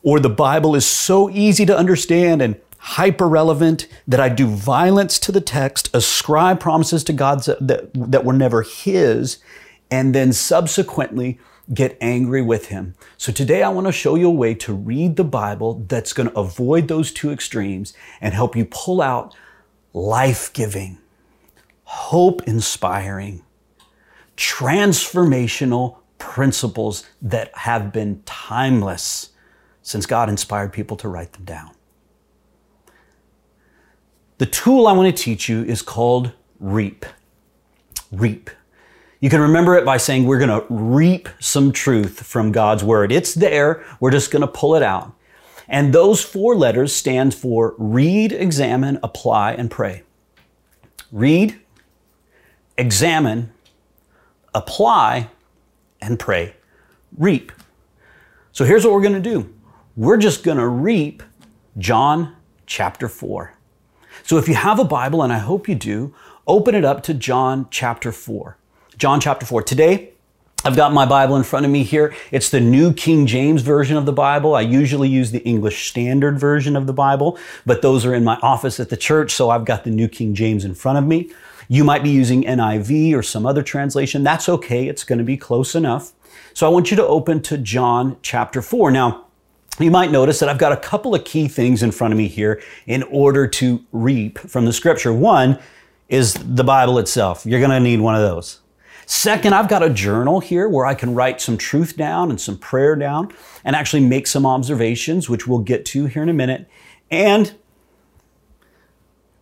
or 0.03 0.21
the 0.21 0.31
Bible 0.31 0.75
is 0.75 0.87
so 0.87 1.29
easy 1.31 1.67
to 1.67 1.77
understand 1.77 2.41
and 2.41 2.59
hyper 2.79 3.29
relevant 3.29 3.89
that 4.07 4.21
I 4.21 4.29
do 4.29 4.47
violence 4.47 5.19
to 5.21 5.33
the 5.33 5.41
text, 5.41 5.91
ascribe 5.95 6.61
promises 6.61 7.03
to 7.05 7.13
God 7.13 7.43
that, 7.45 7.91
that 7.95 8.25
were 8.25 8.33
never 8.33 8.63
His, 8.63 9.39
and 9.91 10.15
then 10.15 10.33
subsequently 10.33 11.39
get 11.73 11.97
angry 12.01 12.43
with 12.43 12.67
him. 12.67 12.95
So 13.17 13.33
today 13.33 13.63
I 13.63 13.69
want 13.69 13.87
to 13.87 13.93
show 13.93 14.15
you 14.15 14.29
a 14.29 14.33
way 14.33 14.55
to 14.55 14.73
read 14.73 15.17
the 15.17 15.25
Bible 15.25 15.85
that's 15.89 16.13
going 16.13 16.29
to 16.29 16.39
avoid 16.39 16.89
those 16.89 17.13
two 17.13 17.31
extremes 17.31 17.93
and 18.21 18.35
help 18.35 18.55
you 18.55 18.65
pull 18.65 19.03
out 19.03 19.35
life 19.93 20.53
giving, 20.53 20.99
hope 21.85 22.43
inspiring, 22.47 23.43
transformational 24.37 25.99
principles 26.19 27.05
that 27.21 27.57
have 27.57 27.93
been 27.93 28.23
timeless 28.25 29.31
since 29.83 30.07
God 30.07 30.29
inspired 30.29 30.73
people 30.73 30.97
to 30.99 31.09
write 31.09 31.33
them 31.33 31.45
down. 31.45 31.71
The 34.39 34.47
tool 34.47 34.87
I 34.87 34.93
want 34.93 35.15
to 35.15 35.23
teach 35.23 35.49
you 35.49 35.65
is 35.65 35.81
called 35.81 36.33
REAP. 36.61 37.07
REAP. 38.13 38.51
You 39.21 39.31
can 39.31 39.41
remember 39.41 39.77
it 39.77 39.85
by 39.85 39.97
saying 39.97 40.25
we're 40.25 40.39
going 40.39 40.61
to 40.61 40.67
reap 40.69 41.29
some 41.41 41.73
truth 41.73 42.27
from 42.27 42.53
God's 42.53 42.85
word. 42.85 43.11
It's 43.11 43.35
there. 43.35 43.85
We're 43.99 44.11
just 44.11 44.31
going 44.31 44.43
to 44.43 44.49
pull 44.49 44.75
it 44.75 44.83
out. 44.83 45.13
And 45.69 45.93
those 45.93 46.23
four 46.23 46.55
letters 46.55 46.95
stand 46.95 47.35
for 47.35 47.75
read, 47.79 48.33
examine, 48.33 48.99
apply, 49.03 49.55
and 49.55 49.71
pray. 49.71 50.03
Read, 51.11 51.59
examine, 52.77 53.53
apply, 54.55 55.31
and 56.01 56.19
pray. 56.19 56.55
Reap. 57.17 57.53
So 58.53 58.65
here's 58.65 58.85
what 58.85 58.93
we're 58.93 59.03
going 59.03 59.15
to 59.15 59.21
do. 59.21 59.53
We're 59.97 60.19
just 60.19 60.45
going 60.45 60.59
to 60.59 60.69
reap 60.69 61.23
John 61.79 62.37
chapter 62.67 63.09
4. 63.09 63.55
So 64.23 64.37
if 64.37 64.47
you 64.47 64.55
have 64.55 64.79
a 64.79 64.85
Bible, 64.85 65.23
and 65.23 65.33
I 65.33 65.39
hope 65.39 65.69
you 65.69 65.75
do, 65.75 66.15
open 66.47 66.75
it 66.75 66.85
up 66.85 67.03
to 67.05 67.15
John 67.15 67.67
chapter 67.71 68.13
4. 68.13 68.59
John 68.99 69.21
chapter 69.21 69.45
4. 69.45 69.63
Today, 69.63 70.13
I've 70.65 70.75
got 70.75 70.91
my 70.91 71.05
Bible 71.05 71.37
in 71.37 71.43
front 71.43 71.67
of 71.67 71.73
me 71.73 71.83
here. 71.83 72.15
It's 72.31 72.49
the 72.49 72.61
New 72.61 72.95
King 72.95 73.27
James 73.27 73.61
Version 73.61 73.99
of 73.99 74.07
the 74.07 74.13
Bible. 74.13 74.55
I 74.55 74.63
usually 74.63 75.11
use 75.11 75.33
the 75.33 75.41
English 75.41 75.91
Standard 75.91 76.41
Version 76.41 76.77
of 76.77 76.87
the 76.87 76.95
Bible, 76.95 77.39
but 77.67 77.83
those 77.83 78.07
are 78.07 78.15
in 78.15 78.25
my 78.25 78.37
office 78.37 78.81
at 78.81 78.89
the 78.89 78.97
church, 78.97 79.33
so 79.33 79.51
I've 79.51 79.67
got 79.67 79.85
the 79.85 79.91
New 79.91 80.09
King 80.09 80.35
James 80.35 80.65
in 80.65 80.75
front 80.75 80.97
of 80.97 81.05
me. 81.05 81.31
You 81.69 81.85
might 81.85 82.03
be 82.03 82.09
using 82.09 82.45
NIV 82.45 83.15
or 83.15 83.23
some 83.23 83.45
other 83.45 83.63
translation. 83.63 84.23
That's 84.23 84.49
okay. 84.49 84.89
It's 84.89 85.05
going 85.05 85.19
to 85.19 85.25
be 85.25 85.37
close 85.37 85.75
enough. 85.75 86.15
So 86.55 86.67
I 86.67 86.71
want 86.71 86.91
you 86.91 86.97
to 86.97 87.07
open 87.07 87.43
to 87.43 87.59
John 87.59 88.17
chapter 88.23 88.63
4. 88.63 88.91
Now, 88.93 89.27
you 89.79 89.91
might 89.91 90.11
notice 90.11 90.39
that 90.39 90.49
I've 90.49 90.57
got 90.57 90.73
a 90.73 90.79
couple 90.79 91.15
of 91.15 91.23
key 91.25 91.49
things 91.49 91.83
in 91.83 91.91
front 91.91 92.15
of 92.15 92.19
me 92.19 92.29
here 92.29 92.63
in 92.87 93.03
order 93.03 93.47
to 93.47 93.85
reap 93.93 94.39
from 94.39 94.65
the 94.65 94.73
scripture. 94.73 95.13
One 95.13 95.59
is 96.09 96.33
the 96.33 96.65
Bible 96.65 96.99
itself. 96.99 97.45
You're 97.45 97.61
going 97.61 97.71
to 97.73 97.81
need 97.81 98.01
one 98.01 98.15
of 98.15 98.23
those. 98.23 98.61
Second, 99.09 99.55
I've 99.55 99.69
got 99.69 99.85
a 99.85 99.91
journal 99.91 100.41
here 100.41 100.69
where 100.69 100.85
I 100.85 100.95
can 100.95 101.15
write 101.15 101.41
some 101.41 101.57
truth 101.57 101.97
down 101.97 102.29
and 102.29 102.41
some 102.41 102.59
prayer 102.59 102.97
down 102.97 103.33
and 103.65 103.77
actually 103.77 104.05
make 104.05 104.27
some 104.27 104.45
observations, 104.45 105.31
which 105.31 105.47
we'll 105.47 105.61
get 105.61 105.85
to 105.87 106.07
here 106.07 106.25
in 106.25 106.29
a 106.29 106.35
minute. 106.35 106.69
And 107.09 107.55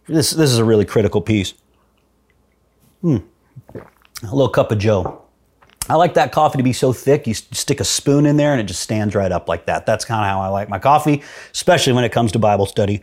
this, 0.07 0.33
this 0.33 0.51
is 0.51 0.59
a 0.59 0.65
really 0.65 0.85
critical 0.85 1.23
piece. 1.23 1.55
Hmm. 3.01 3.19
A 3.75 4.35
little 4.35 4.51
cup 4.51 4.71
of 4.71 4.79
Joe. 4.79 5.23
I 5.89 5.95
like 5.95 6.15
that 6.15 6.31
coffee 6.31 6.59
to 6.59 6.63
be 6.63 6.73
so 6.75 6.93
thick, 6.93 7.27
you 7.27 7.33
stick 7.35 7.81
a 7.81 7.85
spoon 7.85 8.27
in 8.27 8.37
there 8.37 8.53
and 8.53 8.61
it 8.61 8.65
just 8.65 8.81
stands 8.81 9.15
right 9.15 9.33
up 9.33 9.49
like 9.49 9.67
that. 9.67 9.87
That's 9.87 10.05
kind 10.05 10.25
of 10.25 10.31
how 10.31 10.41
I 10.41 10.49
like 10.49 10.69
my 10.69 10.79
coffee, 10.79 11.23
especially 11.53 11.95
when 11.95 12.05
it 12.05 12.13
comes 12.13 12.33
to 12.33 12.39
Bible 12.39 12.67
study. 12.67 13.03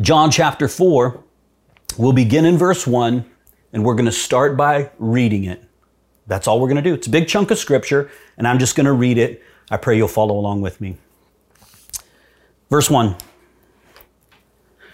John 0.00 0.30
chapter 0.30 0.68
4, 0.68 1.22
we'll 1.96 2.12
begin 2.12 2.44
in 2.44 2.56
verse 2.56 2.86
1 2.86 3.29
and 3.72 3.84
we're 3.84 3.94
going 3.94 4.06
to 4.06 4.12
start 4.12 4.56
by 4.56 4.90
reading 4.98 5.44
it. 5.44 5.62
That's 6.26 6.46
all 6.46 6.60
we're 6.60 6.68
going 6.68 6.82
to 6.82 6.88
do. 6.88 6.94
It's 6.94 7.06
a 7.06 7.10
big 7.10 7.28
chunk 7.28 7.50
of 7.50 7.58
scripture, 7.58 8.10
and 8.36 8.46
I'm 8.46 8.58
just 8.58 8.76
going 8.76 8.86
to 8.86 8.92
read 8.92 9.18
it. 9.18 9.42
I 9.70 9.76
pray 9.76 9.96
you'll 9.96 10.08
follow 10.08 10.36
along 10.36 10.60
with 10.60 10.80
me. 10.80 10.96
Verse 12.68 12.88
1 12.88 13.16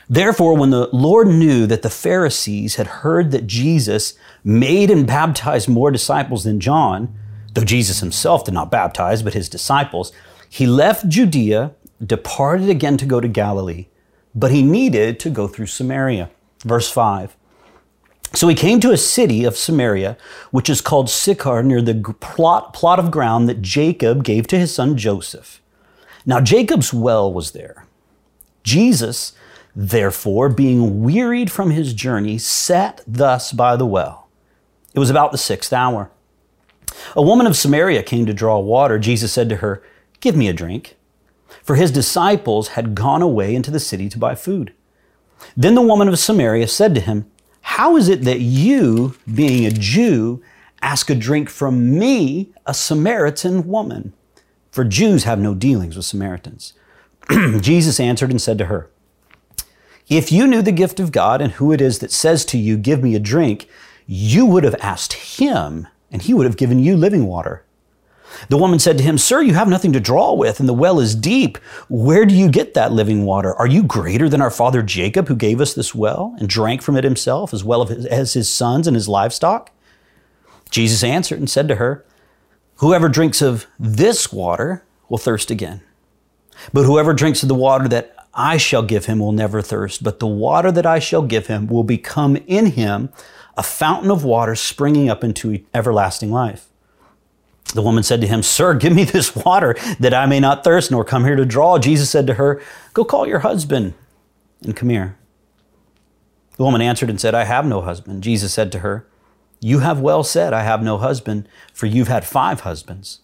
Therefore, 0.08 0.56
when 0.56 0.70
the 0.70 0.88
Lord 0.92 1.26
knew 1.26 1.66
that 1.66 1.82
the 1.82 1.90
Pharisees 1.90 2.76
had 2.76 2.86
heard 2.86 3.32
that 3.32 3.46
Jesus 3.46 4.14
made 4.44 4.90
and 4.90 5.06
baptized 5.06 5.68
more 5.68 5.90
disciples 5.90 6.44
than 6.44 6.60
John, 6.60 7.14
though 7.54 7.64
Jesus 7.64 8.00
himself 8.00 8.44
did 8.44 8.54
not 8.54 8.70
baptize, 8.70 9.22
but 9.22 9.34
his 9.34 9.48
disciples, 9.48 10.12
he 10.48 10.66
left 10.66 11.08
Judea, 11.08 11.74
departed 12.04 12.68
again 12.68 12.96
to 12.98 13.06
go 13.06 13.20
to 13.20 13.28
Galilee, 13.28 13.86
but 14.34 14.52
he 14.52 14.62
needed 14.62 15.18
to 15.20 15.30
go 15.30 15.48
through 15.48 15.66
Samaria. 15.66 16.30
Verse 16.64 16.90
5 16.90 17.36
so 18.32 18.48
he 18.48 18.54
came 18.54 18.80
to 18.80 18.92
a 18.92 18.96
city 18.96 19.44
of 19.44 19.56
Samaria, 19.56 20.16
which 20.50 20.68
is 20.68 20.80
called 20.80 21.08
Sychar, 21.08 21.62
near 21.62 21.80
the 21.80 21.94
plot, 22.20 22.72
plot 22.72 22.98
of 22.98 23.10
ground 23.10 23.48
that 23.48 23.62
Jacob 23.62 24.24
gave 24.24 24.46
to 24.48 24.58
his 24.58 24.74
son 24.74 24.96
Joseph. 24.96 25.62
Now 26.24 26.40
Jacob's 26.40 26.92
well 26.92 27.32
was 27.32 27.52
there. 27.52 27.86
Jesus, 28.62 29.32
therefore, 29.74 30.48
being 30.48 31.02
wearied 31.02 31.50
from 31.50 31.70
his 31.70 31.94
journey, 31.94 32.36
sat 32.36 33.00
thus 33.06 33.52
by 33.52 33.76
the 33.76 33.86
well. 33.86 34.28
It 34.92 34.98
was 34.98 35.10
about 35.10 35.30
the 35.30 35.38
sixth 35.38 35.72
hour. 35.72 36.10
A 37.14 37.22
woman 37.22 37.46
of 37.46 37.56
Samaria 37.56 38.02
came 38.02 38.26
to 38.26 38.34
draw 38.34 38.58
water. 38.58 38.98
Jesus 38.98 39.32
said 39.32 39.48
to 39.50 39.56
her, 39.56 39.82
Give 40.20 40.34
me 40.34 40.48
a 40.48 40.52
drink. 40.52 40.96
For 41.62 41.76
his 41.76 41.90
disciples 41.90 42.68
had 42.68 42.94
gone 42.94 43.22
away 43.22 43.54
into 43.54 43.70
the 43.70 43.80
city 43.80 44.08
to 44.08 44.18
buy 44.18 44.34
food. 44.34 44.72
Then 45.56 45.74
the 45.74 45.82
woman 45.82 46.08
of 46.08 46.18
Samaria 46.18 46.68
said 46.68 46.94
to 46.94 47.00
him, 47.00 47.30
how 47.66 47.96
is 47.96 48.08
it 48.08 48.22
that 48.22 48.40
you, 48.40 49.16
being 49.34 49.66
a 49.66 49.70
Jew, 49.70 50.40
ask 50.80 51.10
a 51.10 51.14
drink 51.14 51.50
from 51.50 51.98
me, 51.98 52.48
a 52.64 52.72
Samaritan 52.72 53.66
woman? 53.66 54.14
For 54.70 54.84
Jews 54.84 55.24
have 55.24 55.40
no 55.40 55.52
dealings 55.52 55.96
with 55.96 56.06
Samaritans. 56.06 56.72
Jesus 57.60 57.98
answered 58.00 58.30
and 58.30 58.40
said 58.40 58.56
to 58.58 58.66
her, 58.66 58.88
If 60.08 60.32
you 60.32 60.46
knew 60.46 60.62
the 60.62 60.72
gift 60.72 61.00
of 61.00 61.12
God 61.12 61.42
and 61.42 61.52
who 61.52 61.70
it 61.72 61.80
is 61.80 61.98
that 61.98 62.12
says 62.12 62.46
to 62.46 62.56
you, 62.56 62.78
Give 62.78 63.02
me 63.02 63.14
a 63.14 63.20
drink, 63.20 63.68
you 64.06 64.46
would 64.46 64.64
have 64.64 64.76
asked 64.80 65.12
him, 65.38 65.88
and 66.10 66.22
he 66.22 66.32
would 66.32 66.46
have 66.46 66.56
given 66.56 66.78
you 66.78 66.96
living 66.96 67.26
water. 67.26 67.64
The 68.48 68.58
woman 68.58 68.78
said 68.78 68.98
to 68.98 69.04
him, 69.04 69.18
Sir, 69.18 69.42
you 69.42 69.54
have 69.54 69.68
nothing 69.68 69.92
to 69.92 70.00
draw 70.00 70.32
with, 70.32 70.60
and 70.60 70.68
the 70.68 70.74
well 70.74 71.00
is 71.00 71.14
deep. 71.14 71.58
Where 71.88 72.26
do 72.26 72.34
you 72.34 72.50
get 72.50 72.74
that 72.74 72.92
living 72.92 73.24
water? 73.24 73.54
Are 73.54 73.66
you 73.66 73.82
greater 73.82 74.28
than 74.28 74.40
our 74.40 74.50
father 74.50 74.82
Jacob, 74.82 75.28
who 75.28 75.36
gave 75.36 75.60
us 75.60 75.74
this 75.74 75.94
well 75.94 76.34
and 76.38 76.48
drank 76.48 76.82
from 76.82 76.96
it 76.96 77.04
himself, 77.04 77.54
as 77.54 77.64
well 77.64 77.88
as 78.10 78.34
his 78.34 78.52
sons 78.52 78.86
and 78.86 78.94
his 78.94 79.08
livestock? 79.08 79.70
Jesus 80.70 81.02
answered 81.02 81.38
and 81.38 81.48
said 81.48 81.68
to 81.68 81.76
her, 81.76 82.04
Whoever 82.76 83.08
drinks 83.08 83.40
of 83.40 83.66
this 83.78 84.32
water 84.32 84.84
will 85.08 85.18
thirst 85.18 85.50
again. 85.50 85.80
But 86.72 86.84
whoever 86.84 87.14
drinks 87.14 87.42
of 87.42 87.48
the 87.48 87.54
water 87.54 87.88
that 87.88 88.14
I 88.34 88.58
shall 88.58 88.82
give 88.82 89.06
him 89.06 89.18
will 89.18 89.32
never 89.32 89.62
thirst, 89.62 90.02
but 90.02 90.18
the 90.18 90.26
water 90.26 90.70
that 90.70 90.84
I 90.84 90.98
shall 90.98 91.22
give 91.22 91.46
him 91.46 91.66
will 91.66 91.84
become 91.84 92.36
in 92.46 92.66
him 92.66 93.10
a 93.56 93.62
fountain 93.62 94.10
of 94.10 94.24
water 94.24 94.54
springing 94.54 95.08
up 95.08 95.24
into 95.24 95.64
everlasting 95.72 96.30
life. 96.30 96.66
The 97.74 97.82
woman 97.82 98.02
said 98.02 98.20
to 98.20 98.26
him, 98.26 98.42
Sir, 98.42 98.74
give 98.74 98.94
me 98.94 99.04
this 99.04 99.34
water 99.34 99.76
that 99.98 100.14
I 100.14 100.26
may 100.26 100.40
not 100.40 100.64
thirst 100.64 100.90
nor 100.90 101.04
come 101.04 101.24
here 101.24 101.36
to 101.36 101.44
draw. 101.44 101.78
Jesus 101.78 102.10
said 102.10 102.26
to 102.26 102.34
her, 102.34 102.62
Go 102.92 103.04
call 103.04 103.26
your 103.26 103.40
husband 103.40 103.94
and 104.62 104.76
come 104.76 104.88
here. 104.88 105.16
The 106.56 106.64
woman 106.64 106.80
answered 106.80 107.10
and 107.10 107.20
said, 107.20 107.34
I 107.34 107.44
have 107.44 107.66
no 107.66 107.82
husband. 107.82 108.22
Jesus 108.22 108.52
said 108.52 108.72
to 108.72 108.78
her, 108.78 109.06
You 109.60 109.80
have 109.80 110.00
well 110.00 110.24
said, 110.24 110.52
I 110.52 110.62
have 110.62 110.82
no 110.82 110.96
husband, 110.96 111.48
for 111.72 111.86
you've 111.86 112.08
had 112.08 112.24
five 112.24 112.60
husbands. 112.60 113.20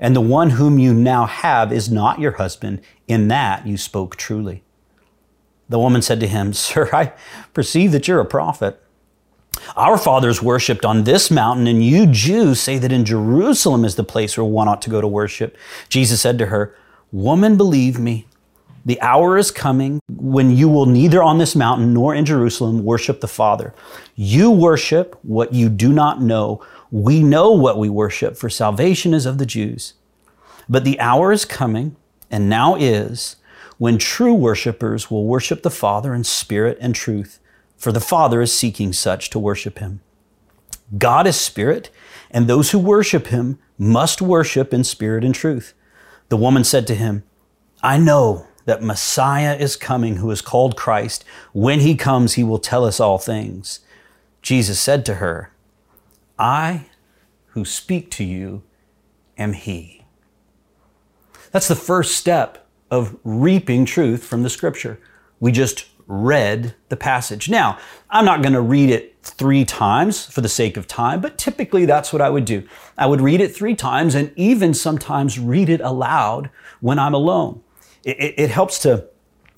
And 0.00 0.16
the 0.16 0.20
one 0.20 0.50
whom 0.50 0.78
you 0.78 0.94
now 0.94 1.26
have 1.26 1.72
is 1.72 1.90
not 1.90 2.18
your 2.18 2.32
husband. 2.32 2.80
In 3.06 3.28
that 3.28 3.66
you 3.66 3.76
spoke 3.76 4.16
truly. 4.16 4.64
The 5.68 5.78
woman 5.78 6.02
said 6.02 6.18
to 6.20 6.26
him, 6.26 6.52
Sir, 6.52 6.88
I 6.92 7.12
perceive 7.52 7.92
that 7.92 8.08
you're 8.08 8.20
a 8.20 8.24
prophet. 8.26 8.81
Our 9.76 9.96
fathers 9.96 10.42
worshipped 10.42 10.84
on 10.84 11.04
this 11.04 11.30
mountain, 11.30 11.66
and 11.66 11.84
you 11.84 12.06
Jews 12.06 12.60
say 12.60 12.78
that 12.78 12.92
in 12.92 13.04
Jerusalem 13.04 13.84
is 13.84 13.96
the 13.96 14.04
place 14.04 14.36
where 14.36 14.44
one 14.44 14.68
ought 14.68 14.82
to 14.82 14.90
go 14.90 15.00
to 15.00 15.08
worship. 15.08 15.56
Jesus 15.88 16.20
said 16.20 16.38
to 16.38 16.46
her, 16.46 16.76
Woman, 17.10 17.56
believe 17.56 17.98
me, 17.98 18.26
the 18.84 19.00
hour 19.00 19.38
is 19.38 19.50
coming 19.50 20.00
when 20.10 20.50
you 20.50 20.68
will 20.68 20.86
neither 20.86 21.22
on 21.22 21.38
this 21.38 21.54
mountain 21.54 21.94
nor 21.94 22.14
in 22.14 22.24
Jerusalem 22.24 22.84
worship 22.84 23.20
the 23.20 23.28
Father. 23.28 23.74
You 24.16 24.50
worship 24.50 25.18
what 25.22 25.54
you 25.54 25.68
do 25.68 25.92
not 25.92 26.20
know. 26.20 26.64
We 26.90 27.22
know 27.22 27.52
what 27.52 27.78
we 27.78 27.88
worship, 27.88 28.36
for 28.36 28.50
salvation 28.50 29.14
is 29.14 29.24
of 29.24 29.38
the 29.38 29.46
Jews. 29.46 29.94
But 30.68 30.84
the 30.84 30.98
hour 30.98 31.32
is 31.32 31.44
coming, 31.44 31.96
and 32.30 32.48
now 32.48 32.74
is, 32.74 33.36
when 33.78 33.98
true 33.98 34.34
worshipers 34.34 35.10
will 35.10 35.26
worship 35.26 35.62
the 35.62 35.70
Father 35.70 36.14
in 36.14 36.24
spirit 36.24 36.78
and 36.80 36.94
truth 36.94 37.38
for 37.82 37.90
the 37.90 38.00
Father 38.00 38.40
is 38.40 38.52
seeking 38.52 38.92
such 38.92 39.28
to 39.30 39.40
worship 39.40 39.80
him. 39.80 40.02
God 40.96 41.26
is 41.26 41.34
spirit, 41.34 41.90
and 42.30 42.46
those 42.46 42.70
who 42.70 42.78
worship 42.78 43.26
him 43.26 43.58
must 43.76 44.22
worship 44.22 44.72
in 44.72 44.84
spirit 44.84 45.24
and 45.24 45.34
truth. 45.34 45.74
The 46.28 46.36
woman 46.36 46.62
said 46.62 46.86
to 46.86 46.94
him, 46.94 47.24
I 47.82 47.98
know 47.98 48.46
that 48.66 48.84
Messiah 48.84 49.56
is 49.56 49.74
coming, 49.74 50.18
who 50.18 50.30
is 50.30 50.40
called 50.40 50.76
Christ. 50.76 51.24
When 51.52 51.80
he 51.80 51.96
comes, 51.96 52.34
he 52.34 52.44
will 52.44 52.60
tell 52.60 52.84
us 52.84 53.00
all 53.00 53.18
things. 53.18 53.80
Jesus 54.42 54.78
said 54.78 55.04
to 55.06 55.14
her, 55.14 55.52
I 56.38 56.86
who 57.46 57.64
speak 57.64 58.12
to 58.12 58.22
you 58.22 58.62
am 59.36 59.54
he. 59.54 60.04
That's 61.50 61.66
the 61.66 61.74
first 61.74 62.16
step 62.16 62.64
of 62.92 63.18
reaping 63.24 63.86
truth 63.86 64.22
from 64.22 64.44
the 64.44 64.50
scripture. 64.50 65.00
We 65.40 65.50
just 65.50 65.86
read 66.12 66.74
the 66.90 66.96
passage. 66.96 67.48
Now, 67.48 67.78
I'm 68.10 68.26
not 68.26 68.42
going 68.42 68.52
to 68.52 68.60
read 68.60 68.90
it 68.90 69.16
three 69.22 69.64
times 69.64 70.26
for 70.26 70.42
the 70.42 70.48
sake 70.48 70.76
of 70.76 70.86
time, 70.86 71.22
but 71.22 71.38
typically 71.38 71.86
that's 71.86 72.12
what 72.12 72.20
I 72.20 72.28
would 72.28 72.44
do. 72.44 72.68
I 72.98 73.06
would 73.06 73.22
read 73.22 73.40
it 73.40 73.56
three 73.56 73.74
times 73.74 74.14
and 74.14 74.30
even 74.36 74.74
sometimes 74.74 75.38
read 75.38 75.70
it 75.70 75.80
aloud 75.80 76.50
when 76.80 76.98
I'm 76.98 77.14
alone. 77.14 77.62
It, 78.04 78.18
it, 78.20 78.34
it 78.36 78.50
helps 78.50 78.78
to 78.80 79.08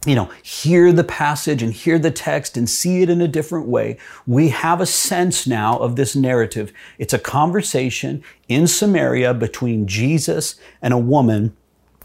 you 0.07 0.15
know, 0.15 0.31
hear 0.43 0.93
the 0.93 1.03
passage 1.03 1.63
and 1.63 1.73
hear 1.73 1.99
the 1.99 2.11
text 2.11 2.57
and 2.57 2.69
see 2.69 3.03
it 3.03 3.09
in 3.09 3.21
a 3.21 3.27
different 3.27 3.67
way. 3.67 3.97
We 4.27 4.51
have 4.51 4.81
a 4.81 4.87
sense 4.87 5.47
now 5.47 5.79
of 5.79 5.97
this 5.97 6.15
narrative. 6.15 6.73
It's 6.99 7.15
a 7.15 7.19
conversation 7.19 8.23
in 8.47 8.67
Samaria 8.67 9.35
between 9.35 9.87
Jesus 9.87 10.57
and 10.83 10.93
a 10.93 10.99
woman 10.99 11.57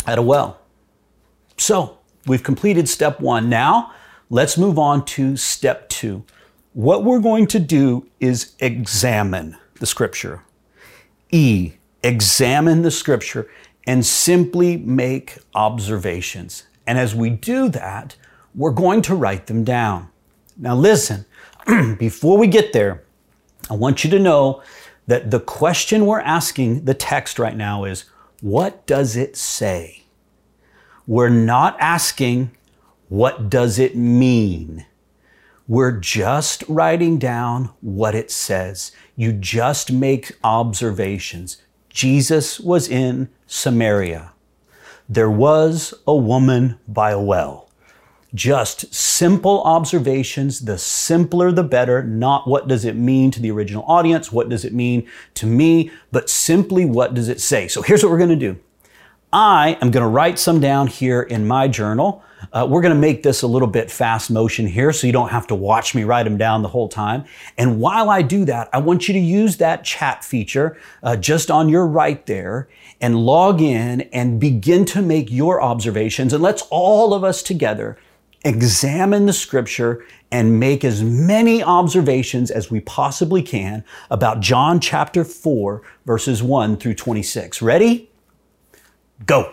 at 0.07 0.17
a 0.17 0.21
well. 0.21 0.61
So 1.57 1.99
we've 2.25 2.41
completed 2.41 2.87
step 2.87 3.19
one. 3.19 3.49
Now 3.49 3.91
Let's 4.31 4.59
move 4.59 4.77
on 4.77 5.05
to 5.05 5.36
step 5.38 5.89
two. 5.89 6.24
What 6.74 7.03
we're 7.03 7.19
going 7.19 7.48
to 7.48 7.59
do 7.59 8.07
is 8.19 8.53
examine 8.59 9.57
the 9.79 9.88
scripture. 9.88 10.43
E, 11.31 11.74
examine 12.03 12.83
the 12.83 12.91
scripture 12.91 13.50
and 13.88 14.05
simply 14.05 14.77
make 14.77 15.39
observations. 15.55 16.67
And 16.86 17.00
as 17.00 17.15
we 17.15 17.31
do 17.31 17.69
that, 17.69 18.15
we're 18.53 18.69
going 18.69 19.01
to 19.03 19.15
write 19.15 19.48
them 19.48 19.63
down. 19.63 20.09
Now, 20.57 20.75
listen, 20.75 21.25
before 21.98 22.38
we 22.38 22.45
get 22.45 22.71
there, 22.71 23.03
I 23.67 23.74
want 23.74 24.03
you 24.03 24.12
to 24.12 24.19
know 24.19 24.62
that 25.07 25.31
the 25.31 25.39
question 25.39 26.05
we're 26.05 26.21
asking 26.21 26.86
the 26.86 26.93
text 26.93 27.39
right 27.39 27.55
now 27.55 27.83
is 27.83 28.05
what 28.41 28.86
does 28.86 29.15
it 29.15 29.36
say? 29.36 30.03
We're 31.07 31.29
not 31.29 31.75
asking, 31.79 32.51
what 33.09 33.49
does 33.49 33.79
it 33.79 33.95
mean? 33.95 34.85
We're 35.67 35.91
just 35.91 36.63
writing 36.67 37.17
down 37.19 37.71
what 37.81 38.15
it 38.15 38.31
says. 38.31 38.91
You 39.15 39.33
just 39.33 39.91
make 39.91 40.31
observations. 40.43 41.57
Jesus 41.89 42.59
was 42.59 42.87
in 42.87 43.29
Samaria. 43.47 44.33
There 45.07 45.29
was 45.29 45.93
a 46.07 46.15
woman 46.15 46.79
by 46.87 47.11
a 47.11 47.19
well. 47.19 47.69
Just 48.35 48.93
simple 48.93 49.63
observations. 49.63 50.61
The 50.61 50.77
simpler, 50.77 51.51
the 51.51 51.63
better. 51.63 52.03
Not 52.03 52.47
what 52.47 52.67
does 52.67 52.85
it 52.85 52.95
mean 52.95 53.31
to 53.31 53.41
the 53.41 53.49
original 53.49 53.83
audience? 53.87 54.31
What 54.31 54.49
does 54.49 54.63
it 54.63 54.73
mean 54.73 55.07
to 55.33 55.47
me? 55.47 55.91
But 56.11 56.29
simply 56.29 56.85
what 56.85 57.15
does 57.15 57.27
it 57.27 57.41
say? 57.41 57.67
So 57.67 57.81
here's 57.81 58.03
what 58.03 58.11
we're 58.11 58.17
going 58.19 58.29
to 58.29 58.35
do. 58.35 58.59
I 59.31 59.77
am 59.79 59.91
going 59.91 60.01
to 60.01 60.09
write 60.09 60.39
some 60.39 60.59
down 60.59 60.88
here 60.88 61.21
in 61.21 61.48
my 61.48 61.67
journal. 61.67 62.24
Uh, 62.51 62.65
we're 62.67 62.81
going 62.81 62.93
to 62.93 63.00
make 63.00 63.21
this 63.21 63.43
a 63.43 63.48
little 63.48 63.67
bit 63.67 63.91
fast 63.91 64.31
motion 64.31 64.65
here 64.65 64.91
so 64.91 65.05
you 65.05 65.13
don't 65.13 65.29
have 65.29 65.45
to 65.48 65.55
watch 65.55 65.93
me 65.93 66.03
write 66.03 66.24
them 66.24 66.36
down 66.36 66.63
the 66.63 66.69
whole 66.69 66.88
time. 66.88 67.25
And 67.55 67.79
while 67.79 68.09
I 68.09 68.24
do 68.24 68.43
that, 68.45 68.69
I 68.74 68.79
want 68.79 69.07
you 69.07 69.13
to 69.13 69.19
use 69.19 69.57
that 69.57 69.83
chat 69.83 70.24
feature 70.24 70.77
uh, 71.03 71.15
just 71.15 71.51
on 71.51 71.69
your 71.69 71.86
right 71.86 72.25
there 72.25 72.69
and 73.01 73.17
log 73.17 73.62
in 73.62 74.01
and 74.13 74.39
begin 74.39 74.83
to 74.86 75.01
make 75.01 75.29
your 75.29 75.62
observations. 75.62 76.33
And 76.33 76.41
let's 76.41 76.63
all 76.71 77.13
of 77.13 77.24
us 77.24 77.43
together 77.43 77.98
examine 78.43 79.27
the 79.27 79.33
scripture 79.33 80.03
and 80.31 80.59
make 80.59 80.83
as 80.83 81.03
many 81.03 81.62
observations 81.62 82.50
as 82.50 82.71
we 82.71 82.79
possibly 82.79 83.43
can 83.43 83.83
about 84.09 84.39
John 84.39 84.79
chapter 84.79 85.24
4, 85.24 85.83
verses 86.05 86.41
1 86.41 86.77
through 86.77 86.95
26. 86.95 87.62
Ready? 87.62 88.08
Go. 89.25 89.51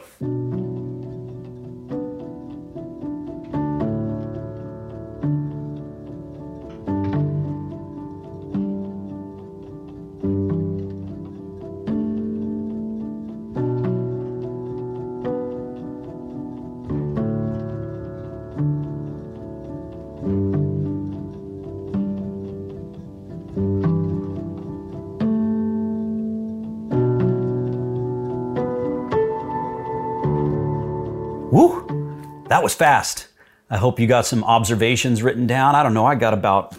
Was 32.67 32.75
fast. 32.75 33.29
I 33.71 33.77
hope 33.77 34.01
you 34.01 34.09
got 34.09 34.27
some 34.27 34.43
observations 34.43 35.23
written 35.23 35.47
down. 35.47 35.77
I 35.77 35.85
don't 35.85 35.95
know, 35.95 36.05
I 36.05 36.17
got 36.17 36.35
about 36.35 36.75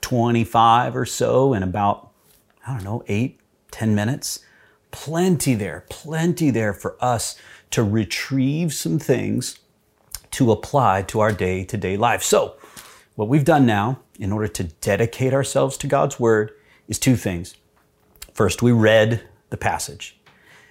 25 0.00 0.94
or 0.94 1.04
so 1.04 1.52
in 1.52 1.64
about, 1.64 2.12
I 2.64 2.74
don't 2.74 2.84
know, 2.84 3.02
eight, 3.08 3.40
10 3.72 3.92
minutes. 3.92 4.38
Plenty 4.92 5.56
there, 5.56 5.84
plenty 5.90 6.50
there 6.50 6.72
for 6.72 6.96
us 7.00 7.34
to 7.72 7.82
retrieve 7.82 8.72
some 8.72 9.00
things 9.00 9.58
to 10.30 10.52
apply 10.52 11.02
to 11.08 11.18
our 11.18 11.32
day 11.32 11.64
to 11.64 11.76
day 11.76 11.96
life. 11.96 12.22
So, 12.22 12.54
what 13.16 13.26
we've 13.26 13.44
done 13.44 13.66
now 13.66 13.98
in 14.20 14.30
order 14.30 14.46
to 14.46 14.62
dedicate 14.62 15.34
ourselves 15.34 15.76
to 15.78 15.88
God's 15.88 16.20
Word 16.20 16.52
is 16.86 17.00
two 17.00 17.16
things. 17.16 17.56
First, 18.32 18.62
we 18.62 18.70
read 18.70 19.22
the 19.50 19.56
passage. 19.56 20.20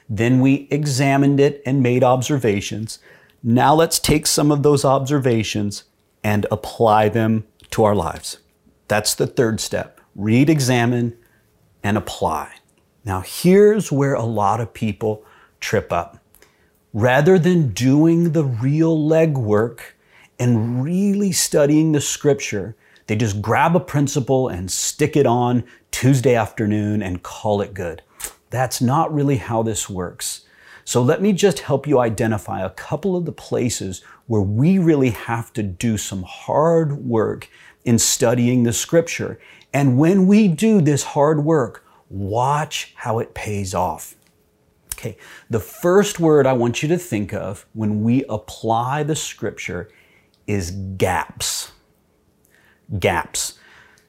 Then 0.07 0.39
we 0.39 0.69
examined 0.71 1.41
it 1.41 1.61
and 1.65 1.83
made 1.83 2.05
observations. 2.05 2.99
Now 3.43 3.73
let's 3.73 3.99
take 3.99 4.27
some 4.27 4.51
of 4.51 4.63
those 4.63 4.85
observations 4.85 5.85
and 6.23 6.45
apply 6.51 7.09
them 7.09 7.45
to 7.71 7.83
our 7.83 7.95
lives. 7.95 8.37
That's 8.87 9.15
the 9.15 9.27
third 9.27 9.59
step. 9.59 9.99
Read, 10.15 10.49
examine, 10.49 11.17
and 11.83 11.97
apply. 11.97 12.53
Now, 13.03 13.21
here's 13.21 13.91
where 13.91 14.13
a 14.13 14.23
lot 14.23 14.61
of 14.61 14.73
people 14.73 15.25
trip 15.59 15.91
up. 15.91 16.19
Rather 16.93 17.39
than 17.39 17.69
doing 17.69 18.33
the 18.33 18.43
real 18.43 18.97
legwork 18.97 19.79
and 20.37 20.83
really 20.83 21.31
studying 21.31 21.93
the 21.93 22.01
scripture, 22.01 22.75
they 23.07 23.15
just 23.15 23.41
grab 23.41 23.75
a 23.75 23.79
principle 23.79 24.49
and 24.49 24.69
stick 24.69 25.15
it 25.15 25.25
on 25.25 25.63
Tuesday 25.89 26.35
afternoon 26.35 27.01
and 27.01 27.23
call 27.23 27.61
it 27.61 27.73
good. 27.73 28.03
That's 28.51 28.81
not 28.81 29.13
really 29.13 29.37
how 29.37 29.63
this 29.63 29.89
works. 29.89 30.41
So 30.83 31.01
let 31.01 31.21
me 31.21 31.33
just 31.33 31.59
help 31.59 31.87
you 31.87 31.99
identify 31.99 32.61
a 32.61 32.69
couple 32.69 33.15
of 33.15 33.25
the 33.25 33.31
places 33.31 34.03
where 34.27 34.41
we 34.41 34.79
really 34.79 35.11
have 35.11 35.53
to 35.53 35.63
do 35.63 35.97
some 35.97 36.23
hard 36.23 37.05
work 37.05 37.49
in 37.85 37.99
studying 37.99 38.63
the 38.63 38.73
scripture. 38.73 39.39
And 39.73 39.97
when 39.97 40.27
we 40.27 40.47
do 40.47 40.81
this 40.81 41.03
hard 41.03 41.43
work, 41.43 41.85
watch 42.09 42.93
how 42.95 43.19
it 43.19 43.33
pays 43.33 43.73
off. 43.73 44.15
Okay, 44.95 45.17
the 45.49 45.59
first 45.59 46.19
word 46.19 46.45
I 46.45 46.53
want 46.53 46.83
you 46.83 46.89
to 46.89 46.97
think 46.97 47.33
of 47.33 47.65
when 47.73 48.03
we 48.03 48.23
apply 48.25 49.03
the 49.03 49.15
scripture 49.15 49.89
is 50.45 50.71
gaps. 50.71 51.71
Gaps. 52.99 53.57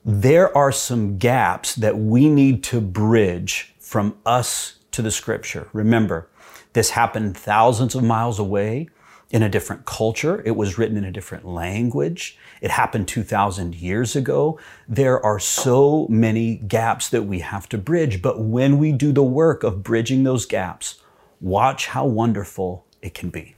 There 0.04 0.54
are 0.56 0.72
some 0.72 1.16
gaps 1.16 1.76
that 1.76 1.96
we 1.96 2.28
need 2.28 2.64
to 2.64 2.80
bridge 2.80 3.74
from 3.78 4.18
us 4.26 4.80
to 4.90 5.00
the 5.00 5.10
scripture. 5.10 5.68
Remember, 5.72 6.28
this 6.72 6.90
happened 6.90 7.36
thousands 7.36 7.94
of 7.94 8.02
miles 8.02 8.38
away 8.38 8.88
in 9.30 9.42
a 9.42 9.48
different 9.48 9.86
culture. 9.86 10.42
It 10.44 10.52
was 10.52 10.76
written 10.78 10.96
in 10.96 11.04
a 11.04 11.10
different 11.10 11.46
language. 11.46 12.38
It 12.60 12.70
happened 12.70 13.08
2,000 13.08 13.74
years 13.74 14.14
ago. 14.14 14.58
There 14.86 15.24
are 15.24 15.38
so 15.38 16.06
many 16.08 16.56
gaps 16.56 17.08
that 17.08 17.22
we 17.22 17.40
have 17.40 17.68
to 17.70 17.78
bridge. 17.78 18.20
But 18.20 18.40
when 18.40 18.78
we 18.78 18.92
do 18.92 19.10
the 19.10 19.22
work 19.22 19.64
of 19.64 19.82
bridging 19.82 20.24
those 20.24 20.44
gaps, 20.44 21.00
watch 21.40 21.88
how 21.88 22.04
wonderful 22.04 22.86
it 23.00 23.14
can 23.14 23.30
be. 23.30 23.56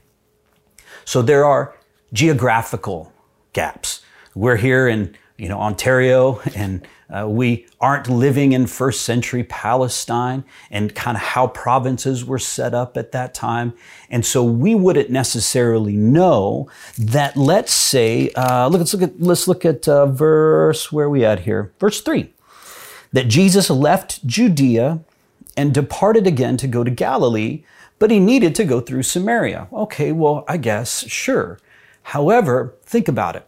So 1.03 1.21
there 1.21 1.45
are 1.45 1.75
geographical 2.13 3.11
gaps. 3.51 4.01
We're 4.33 4.57
here 4.57 4.87
in 4.87 5.15
you 5.37 5.49
know, 5.49 5.59
Ontario, 5.59 6.39
and 6.55 6.87
uh, 7.09 7.27
we 7.27 7.67
aren't 7.79 8.09
living 8.09 8.53
in 8.53 8.65
first 8.65 9.01
century 9.01 9.43
Palestine 9.43 10.43
and 10.71 10.95
kind 10.95 11.17
of 11.17 11.21
how 11.21 11.47
provinces 11.47 12.25
were 12.25 12.39
set 12.39 12.73
up 12.73 12.97
at 12.97 13.11
that 13.11 13.33
time. 13.33 13.73
And 14.09 14.25
so 14.25 14.43
we 14.43 14.73
wouldn't 14.75 15.09
necessarily 15.09 15.95
know 15.97 16.69
that, 16.97 17.35
let's 17.35 17.73
say, 17.73 18.29
uh, 18.35 18.69
look, 18.69 18.79
let's 18.79 18.93
look 18.93 19.03
at, 19.03 19.21
let's 19.21 19.47
look 19.47 19.65
at 19.65 19.87
uh, 19.87 20.05
verse, 20.05 20.91
where 20.91 21.05
are 21.05 21.09
we 21.09 21.25
at 21.25 21.41
here? 21.41 21.73
Verse 21.79 22.01
three, 22.01 22.33
that 23.11 23.27
Jesus 23.27 23.69
left 23.69 24.25
Judea 24.25 25.01
and 25.57 25.73
departed 25.73 26.25
again 26.25 26.57
to 26.57 26.67
go 26.67 26.83
to 26.83 26.91
Galilee, 26.91 27.63
but 27.99 28.09
he 28.09 28.19
needed 28.19 28.55
to 28.55 28.63
go 28.63 28.79
through 28.81 29.03
Samaria. 29.03 29.67
Okay, 29.71 30.11
well, 30.11 30.43
I 30.47 30.57
guess, 30.57 31.07
sure. 31.07 31.59
However, 32.03 32.73
think 32.83 33.07
about 33.07 33.35
it. 33.35 33.47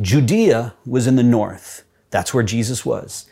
Judea 0.00 0.74
was 0.86 1.06
in 1.06 1.16
the 1.16 1.22
north. 1.22 1.84
That's 2.10 2.34
where 2.34 2.44
Jesus 2.44 2.84
was. 2.84 3.26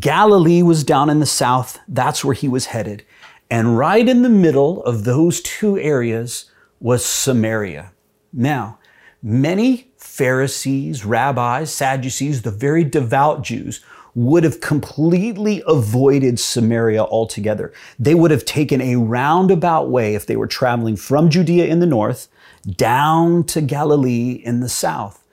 Galilee 0.00 0.62
was 0.62 0.84
down 0.84 1.10
in 1.10 1.20
the 1.20 1.26
south. 1.26 1.78
That's 1.88 2.24
where 2.24 2.34
he 2.34 2.48
was 2.48 2.66
headed. 2.66 3.04
And 3.50 3.78
right 3.78 4.06
in 4.06 4.22
the 4.22 4.28
middle 4.28 4.82
of 4.84 5.04
those 5.04 5.40
two 5.40 5.78
areas 5.78 6.50
was 6.80 7.04
Samaria. 7.04 7.92
Now, 8.32 8.78
many 9.22 9.90
Pharisees, 9.96 11.04
rabbis, 11.04 11.72
Sadducees, 11.72 12.42
the 12.42 12.50
very 12.50 12.84
devout 12.84 13.42
Jews 13.42 13.82
would 14.14 14.42
have 14.44 14.60
completely 14.60 15.62
avoided 15.66 16.40
Samaria 16.40 17.04
altogether. 17.04 17.72
They 17.98 18.14
would 18.14 18.30
have 18.30 18.44
taken 18.44 18.80
a 18.80 18.96
roundabout 18.96 19.90
way 19.90 20.14
if 20.14 20.26
they 20.26 20.36
were 20.36 20.46
traveling 20.46 20.96
from 20.96 21.30
Judea 21.30 21.66
in 21.66 21.78
the 21.78 21.86
north 21.86 22.28
down 22.76 23.44
to 23.44 23.60
Galilee 23.60 24.32
in 24.32 24.60
the 24.60 24.68
south. 24.68 25.24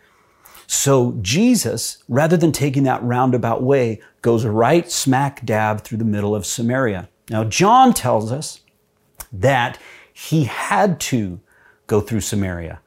So 0.68 1.18
Jesus, 1.22 2.04
rather 2.08 2.38
than 2.38 2.52
taking 2.52 2.84
that 2.84 3.04
roundabout 3.04 3.62
way, 3.62 4.02
goes 4.22 4.46
right 4.46 4.90
smack 4.90 5.46
dab 5.46 5.82
through 5.82 6.00
the 6.00 6.06
middle 6.06 6.36
of 6.36 6.46
Samaria. 6.46 7.10
Now, 7.30 7.44
John 7.44 7.94
tells 7.94 8.32
us 8.32 8.62
that 9.32 9.78
he 10.14 10.46
had 10.46 11.00
to 11.02 11.40
go 11.88 12.02
through 12.02 12.22
Samaria. 12.22 12.80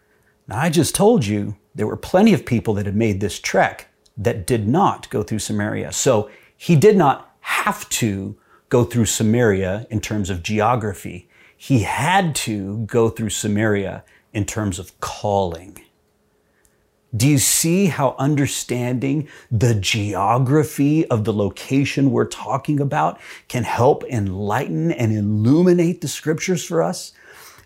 Now, 0.46 0.58
I 0.58 0.70
just 0.70 0.94
told 0.94 1.26
you 1.26 1.56
there 1.74 1.86
were 1.86 1.96
plenty 1.96 2.32
of 2.34 2.46
people 2.46 2.74
that 2.74 2.86
had 2.86 2.96
made 2.96 3.20
this 3.20 3.38
trek 3.38 3.88
that 4.16 4.46
did 4.46 4.66
not 4.66 5.08
go 5.10 5.22
through 5.22 5.38
Samaria. 5.38 5.92
So 5.92 6.30
he 6.56 6.74
did 6.74 6.96
not 6.96 7.36
have 7.40 7.88
to 7.90 8.36
go 8.68 8.84
through 8.84 9.06
Samaria 9.06 9.86
in 9.90 10.00
terms 10.00 10.30
of 10.30 10.42
geography. 10.42 11.28
He 11.56 11.80
had 11.80 12.34
to 12.36 12.84
go 12.86 13.08
through 13.08 13.30
Samaria 13.30 14.04
in 14.32 14.44
terms 14.44 14.78
of 14.78 14.98
calling. 15.00 15.80
Do 17.16 17.26
you 17.26 17.38
see 17.38 17.86
how 17.86 18.14
understanding 18.18 19.28
the 19.50 19.74
geography 19.74 21.06
of 21.06 21.24
the 21.24 21.32
location 21.32 22.10
we're 22.10 22.26
talking 22.26 22.80
about 22.80 23.18
can 23.48 23.64
help 23.64 24.04
enlighten 24.04 24.92
and 24.92 25.12
illuminate 25.12 26.02
the 26.02 26.08
scriptures 26.08 26.62
for 26.62 26.82
us? 26.82 27.12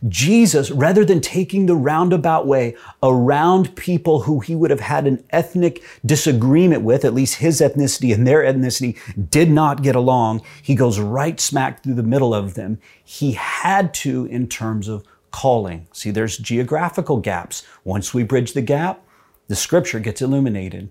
Jesus, 0.09 0.71
rather 0.71 1.05
than 1.05 1.21
taking 1.21 1.67
the 1.67 1.77
roundabout 1.77 2.47
way 2.47 2.77
around 3.03 3.75
people 3.77 4.23
who 4.23 4.41
he 4.41 4.55
would 4.55 4.71
have 4.71 4.81
had 4.81 5.07
an 5.07 5.25
ethnic 5.31 5.83
disagreement 6.05 6.83
with, 6.83 7.05
at 7.05 7.15
least 7.15 7.37
his 7.37 7.61
ethnicity 7.61 8.13
and 8.13 8.27
their 8.27 8.43
ethnicity 8.43 8.99
did 9.31 9.51
not 9.51 9.83
get 9.83 9.95
along, 9.95 10.43
he 10.61 10.75
goes 10.75 10.99
right 10.99 11.41
smack 11.41 11.83
through 11.83 11.95
the 11.95 12.03
middle 12.03 12.35
of 12.35 12.55
them. 12.55 12.79
He 13.03 13.33
had 13.33 13.95
to 13.95 14.25
in 14.27 14.49
terms 14.49 14.89
of 14.89 15.05
calling. 15.31 15.87
See, 15.93 16.11
there's 16.11 16.37
geographical 16.37 17.19
gaps. 17.19 17.65
Once 17.85 18.13
we 18.13 18.23
bridge 18.25 18.53
the 18.53 18.63
gap, 18.63 19.05
the 19.49 19.57
scripture 19.57 20.01
gets 20.01 20.23
illuminated. 20.23 20.91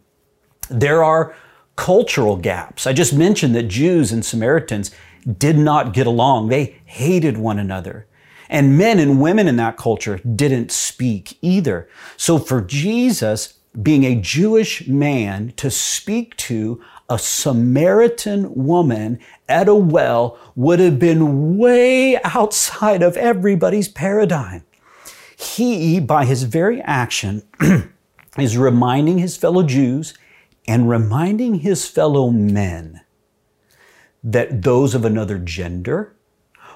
There 0.70 1.04
are 1.04 1.36
cultural 1.76 2.38
gaps. 2.38 2.86
I 2.86 2.94
just 2.94 3.14
mentioned 3.14 3.56
that 3.56 3.64
Jews 3.64 4.12
and 4.12 4.24
Samaritans 4.24 4.92
did 5.38 5.58
not 5.58 5.94
get 5.94 6.08
along. 6.08 6.50
They 6.50 6.82
hated 6.86 7.38
one 7.38 7.60
another. 7.60 8.08
And 8.50 8.78
men 8.78 9.00
and 9.00 9.22
women 9.22 9.48
in 9.48 9.56
that 9.58 9.78
culture 9.78 10.18
didn't 10.18 10.72
speak 10.72 11.38
either. 11.42 11.88
So 12.18 12.38
for 12.38 12.62
Jesus, 12.62 13.60
being 13.82 14.04
a 14.04 14.16
Jewish 14.16 14.88
man 14.88 15.54
to 15.56 15.72
speak 15.72 16.36
to 16.38 16.84
a 17.10 17.18
Samaritan 17.18 18.54
woman 18.54 19.20
at 19.48 19.68
a 19.68 19.76
well 19.76 20.38
would 20.56 20.80
have 20.80 21.00
been 21.00 21.58
way 21.58 22.22
outside 22.24 23.02
of 23.02 23.18
everybody's 23.18 23.88
paradigm. 23.88 24.64
He, 25.38 26.00
by 26.00 26.26
his 26.26 26.44
very 26.44 26.82
action, 26.82 27.44
is 28.38 28.58
reminding 28.58 29.18
his 29.18 29.36
fellow 29.38 29.64
Jews 29.64 30.14
and 30.68 30.90
reminding 30.90 31.56
his 31.56 31.88
fellow 31.88 32.30
men 32.30 33.02
that 34.24 34.62
those 34.62 34.94
of 34.94 35.04
another 35.04 35.38
gender, 35.38 36.16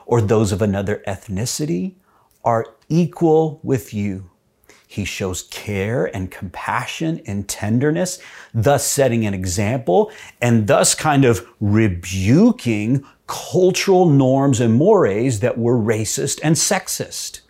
or 0.06 0.22
those 0.22 0.52
of 0.52 0.62
another 0.62 1.04
ethnicity 1.08 1.96
are 2.44 2.66
equal 2.90 3.60
with 3.64 3.94
you. 3.94 4.30
He 4.88 5.04
shows 5.04 5.44
care 5.44 6.06
and 6.06 6.32
compassion 6.32 7.22
and 7.26 7.48
tenderness, 7.48 8.20
thus 8.54 8.86
setting 8.86 9.26
an 9.26 9.34
example 9.34 10.12
and 10.42 10.68
thus 10.68 10.94
kind 10.94 11.26
of 11.26 11.48
rebuking 11.60 13.04
cultural 13.28 14.08
norms 14.08 14.60
and 14.60 14.76
mores 14.76 15.40
that 15.40 15.58
were 15.58 15.78
racist 15.78 16.40
and 16.44 16.56
sexist. 16.56 17.42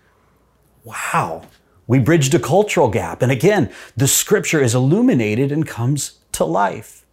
Wow, 0.83 1.43
we 1.87 1.99
bridged 1.99 2.33
a 2.33 2.39
cultural 2.39 2.89
gap. 2.89 3.21
And 3.21 3.31
again, 3.31 3.71
the 3.95 4.07
scripture 4.07 4.61
is 4.61 4.75
illuminated 4.75 5.51
and 5.51 5.67
comes 5.67 6.19
to 6.33 6.45
life. 6.45 7.05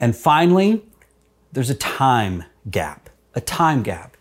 And 0.00 0.16
finally, 0.16 0.84
there's 1.52 1.70
a 1.70 1.74
time 1.74 2.44
gap, 2.70 3.10
a 3.34 3.40
time 3.40 3.82
gap 3.82 4.14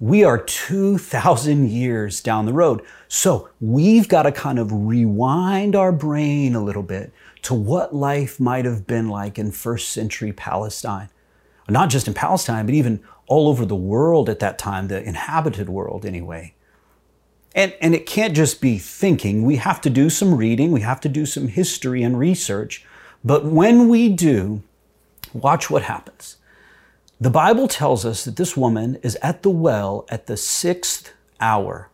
we 0.00 0.22
are 0.22 0.38
2,000 0.38 1.70
years 1.70 2.20
down 2.20 2.46
the 2.46 2.52
road. 2.52 2.82
So 3.08 3.48
we've 3.60 4.08
got 4.08 4.22
to 4.22 4.32
kind 4.32 4.58
of 4.58 4.70
rewind 4.72 5.74
our 5.74 5.90
brain 5.90 6.54
a 6.54 6.62
little 6.62 6.84
bit 6.84 7.12
to 7.42 7.54
what 7.54 7.94
life 7.94 8.38
might 8.38 8.64
have 8.64 8.86
been 8.86 9.08
like 9.08 9.38
in 9.38 9.50
first 9.50 9.88
century 9.88 10.32
Palestine. 10.32 11.08
Not 11.68 11.90
just 11.90 12.06
in 12.06 12.14
Palestine, 12.14 12.64
but 12.64 12.74
even 12.74 13.00
all 13.26 13.48
over 13.48 13.66
the 13.66 13.76
world 13.76 14.28
at 14.30 14.38
that 14.38 14.58
time, 14.58 14.88
the 14.88 15.02
inhabited 15.02 15.68
world 15.68 16.06
anyway. 16.06 16.54
And, 17.58 17.74
and 17.80 17.92
it 17.92 18.06
can't 18.06 18.36
just 18.36 18.60
be 18.60 18.78
thinking. 18.78 19.42
We 19.42 19.56
have 19.56 19.80
to 19.80 19.90
do 19.90 20.10
some 20.10 20.36
reading, 20.36 20.70
we 20.70 20.82
have 20.82 21.00
to 21.00 21.08
do 21.08 21.26
some 21.26 21.48
history 21.48 22.04
and 22.04 22.16
research. 22.16 22.86
But 23.24 23.44
when 23.46 23.88
we 23.88 24.10
do, 24.10 24.62
watch 25.32 25.68
what 25.68 25.82
happens. 25.82 26.36
The 27.20 27.30
Bible 27.30 27.66
tells 27.66 28.06
us 28.06 28.24
that 28.24 28.36
this 28.36 28.56
woman 28.56 28.94
is 29.02 29.16
at 29.16 29.42
the 29.42 29.50
well 29.50 30.06
at 30.08 30.28
the 30.28 30.36
sixth 30.36 31.12
hour. 31.40 31.90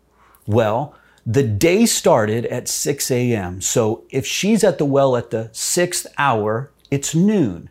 Well, 0.46 0.94
the 1.24 1.42
day 1.42 1.86
started 1.86 2.44
at 2.44 2.68
6 2.68 3.10
a.m. 3.10 3.62
So 3.62 4.04
if 4.10 4.26
she's 4.26 4.62
at 4.64 4.76
the 4.76 4.84
well 4.84 5.16
at 5.16 5.30
the 5.30 5.48
sixth 5.52 6.06
hour, 6.18 6.70
it's 6.90 7.14
noon. 7.14 7.70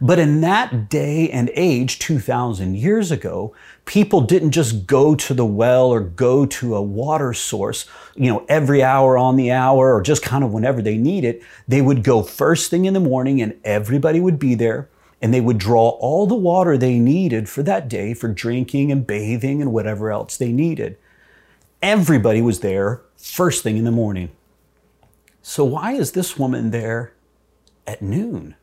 But 0.00 0.18
in 0.18 0.40
that 0.40 0.88
day 0.88 1.30
and 1.30 1.50
age, 1.54 1.98
2,000 1.98 2.76
years 2.76 3.10
ago, 3.10 3.54
people 3.84 4.20
didn't 4.20 4.52
just 4.52 4.86
go 4.86 5.14
to 5.14 5.34
the 5.34 5.46
well 5.46 5.86
or 5.86 6.00
go 6.00 6.46
to 6.46 6.74
a 6.74 6.82
water 6.82 7.32
source, 7.32 7.86
you 8.14 8.30
know, 8.30 8.44
every 8.48 8.82
hour 8.82 9.18
on 9.18 9.36
the 9.36 9.50
hour 9.50 9.94
or 9.94 10.02
just 10.02 10.22
kind 10.22 10.44
of 10.44 10.52
whenever 10.52 10.82
they 10.82 10.96
need 10.96 11.24
it. 11.24 11.42
They 11.68 11.82
would 11.82 12.02
go 12.02 12.22
first 12.22 12.70
thing 12.70 12.84
in 12.84 12.94
the 12.94 13.00
morning 13.00 13.40
and 13.42 13.58
everybody 13.64 14.20
would 14.20 14.38
be 14.38 14.54
there 14.54 14.88
and 15.20 15.32
they 15.32 15.40
would 15.40 15.58
draw 15.58 15.90
all 16.00 16.26
the 16.26 16.34
water 16.34 16.76
they 16.76 16.98
needed 16.98 17.48
for 17.48 17.62
that 17.62 17.88
day 17.88 18.12
for 18.12 18.28
drinking 18.28 18.90
and 18.90 19.06
bathing 19.06 19.62
and 19.62 19.72
whatever 19.72 20.10
else 20.10 20.36
they 20.36 20.52
needed. 20.52 20.98
Everybody 21.80 22.42
was 22.42 22.60
there 22.60 23.02
first 23.16 23.62
thing 23.62 23.76
in 23.76 23.84
the 23.84 23.90
morning. 23.92 24.30
So, 25.42 25.64
why 25.64 25.92
is 25.92 26.12
this 26.12 26.38
woman 26.38 26.70
there 26.70 27.14
at 27.86 28.02
noon? 28.02 28.56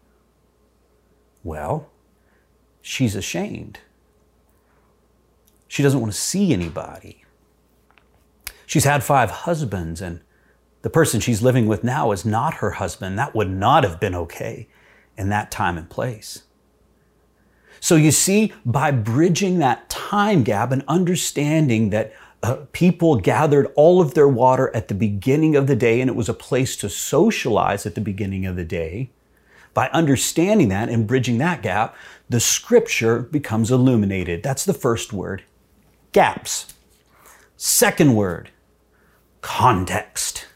Well, 1.44 1.90
she's 2.82 3.16
ashamed. 3.16 3.80
She 5.68 5.84
doesn't 5.84 6.00
want 6.00 6.12
to 6.12 6.20
see 6.20 6.52
anybody. 6.52 7.24
She's 8.66 8.84
had 8.84 9.04
five 9.04 9.32
husbands, 9.32 10.02
and 10.02 10.22
the 10.82 10.90
person 10.90 11.20
she's 11.20 11.42
living 11.42 11.68
with 11.68 11.84
now 11.84 12.12
is 12.12 12.26
not 12.26 12.56
her 12.56 12.72
husband. 12.72 13.18
That 13.18 13.36
would 13.36 13.50
not 13.50 13.84
have 13.84 14.00
been 14.00 14.16
okay 14.16 14.68
in 15.18 15.30
that 15.30 15.52
time 15.52 15.78
and 15.78 15.90
place. 15.90 16.44
So 17.80 17.96
you 17.96 18.12
see, 18.12 18.54
by 18.66 18.92
bridging 18.92 19.60
that 19.60 19.90
time 19.90 20.44
gap 20.44 20.72
and 20.72 20.84
understanding 20.88 21.90
that 21.92 22.14
uh, 22.42 22.58
people 22.72 23.18
gathered 23.18 23.72
all 23.76 24.02
of 24.02 24.14
their 24.14 24.28
water 24.28 24.74
at 24.76 24.88
the 24.88 24.94
beginning 24.94 25.56
of 25.56 25.68
the 25.68 25.76
day 25.76 26.00
and 26.02 26.10
it 26.10 26.16
was 26.16 26.30
a 26.30 26.34
place 26.34 26.76
to 26.78 26.90
socialize 26.90 27.86
at 27.86 27.96
the 27.96 28.02
beginning 28.02 28.46
of 28.46 28.56
the 28.56 28.64
day, 28.64 29.10
by 29.80 29.88
understanding 29.92 30.68
that 30.68 30.90
and 30.90 31.08
bridging 31.08 31.38
that 31.38 31.62
gap, 31.62 31.96
the 32.28 32.42
scripture 32.42 33.20
becomes 33.20 33.72
illuminated. 33.72 34.44
That's 34.44 34.66
the 34.66 34.74
first 34.74 35.14
word 35.14 35.42
gaps. 36.12 36.74
Second 37.56 38.14
word 38.14 38.50
context. 39.40 40.48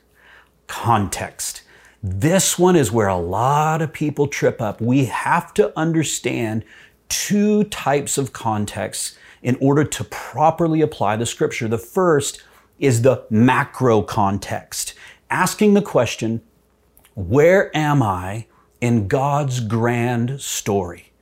Context. 0.67 1.62
This 2.03 2.59
one 2.59 2.75
is 2.75 2.91
where 2.91 3.07
a 3.07 3.15
lot 3.15 3.81
of 3.81 3.93
people 3.93 4.27
trip 4.27 4.62
up. 4.62 4.81
We 4.81 5.05
have 5.05 5.53
to 5.53 5.71
understand 5.79 6.65
two 7.07 7.63
types 7.63 8.17
of 8.17 8.33
contexts 8.33 9.17
in 9.41 9.55
order 9.62 9.86
to 9.86 10.03
properly 10.03 10.81
apply 10.81 11.15
the 11.15 11.25
scripture. 11.25 11.69
The 11.69 11.77
first 11.77 12.43
is 12.77 13.03
the 13.03 13.25
macro 13.29 14.01
context, 14.01 14.95
asking 15.29 15.75
the 15.75 15.81
question, 15.81 16.41
where 17.15 17.71
am 17.73 18.03
I 18.03 18.47
in 18.83 19.07
God's 19.07 19.61
grand 19.61 20.41
story? 20.41 21.13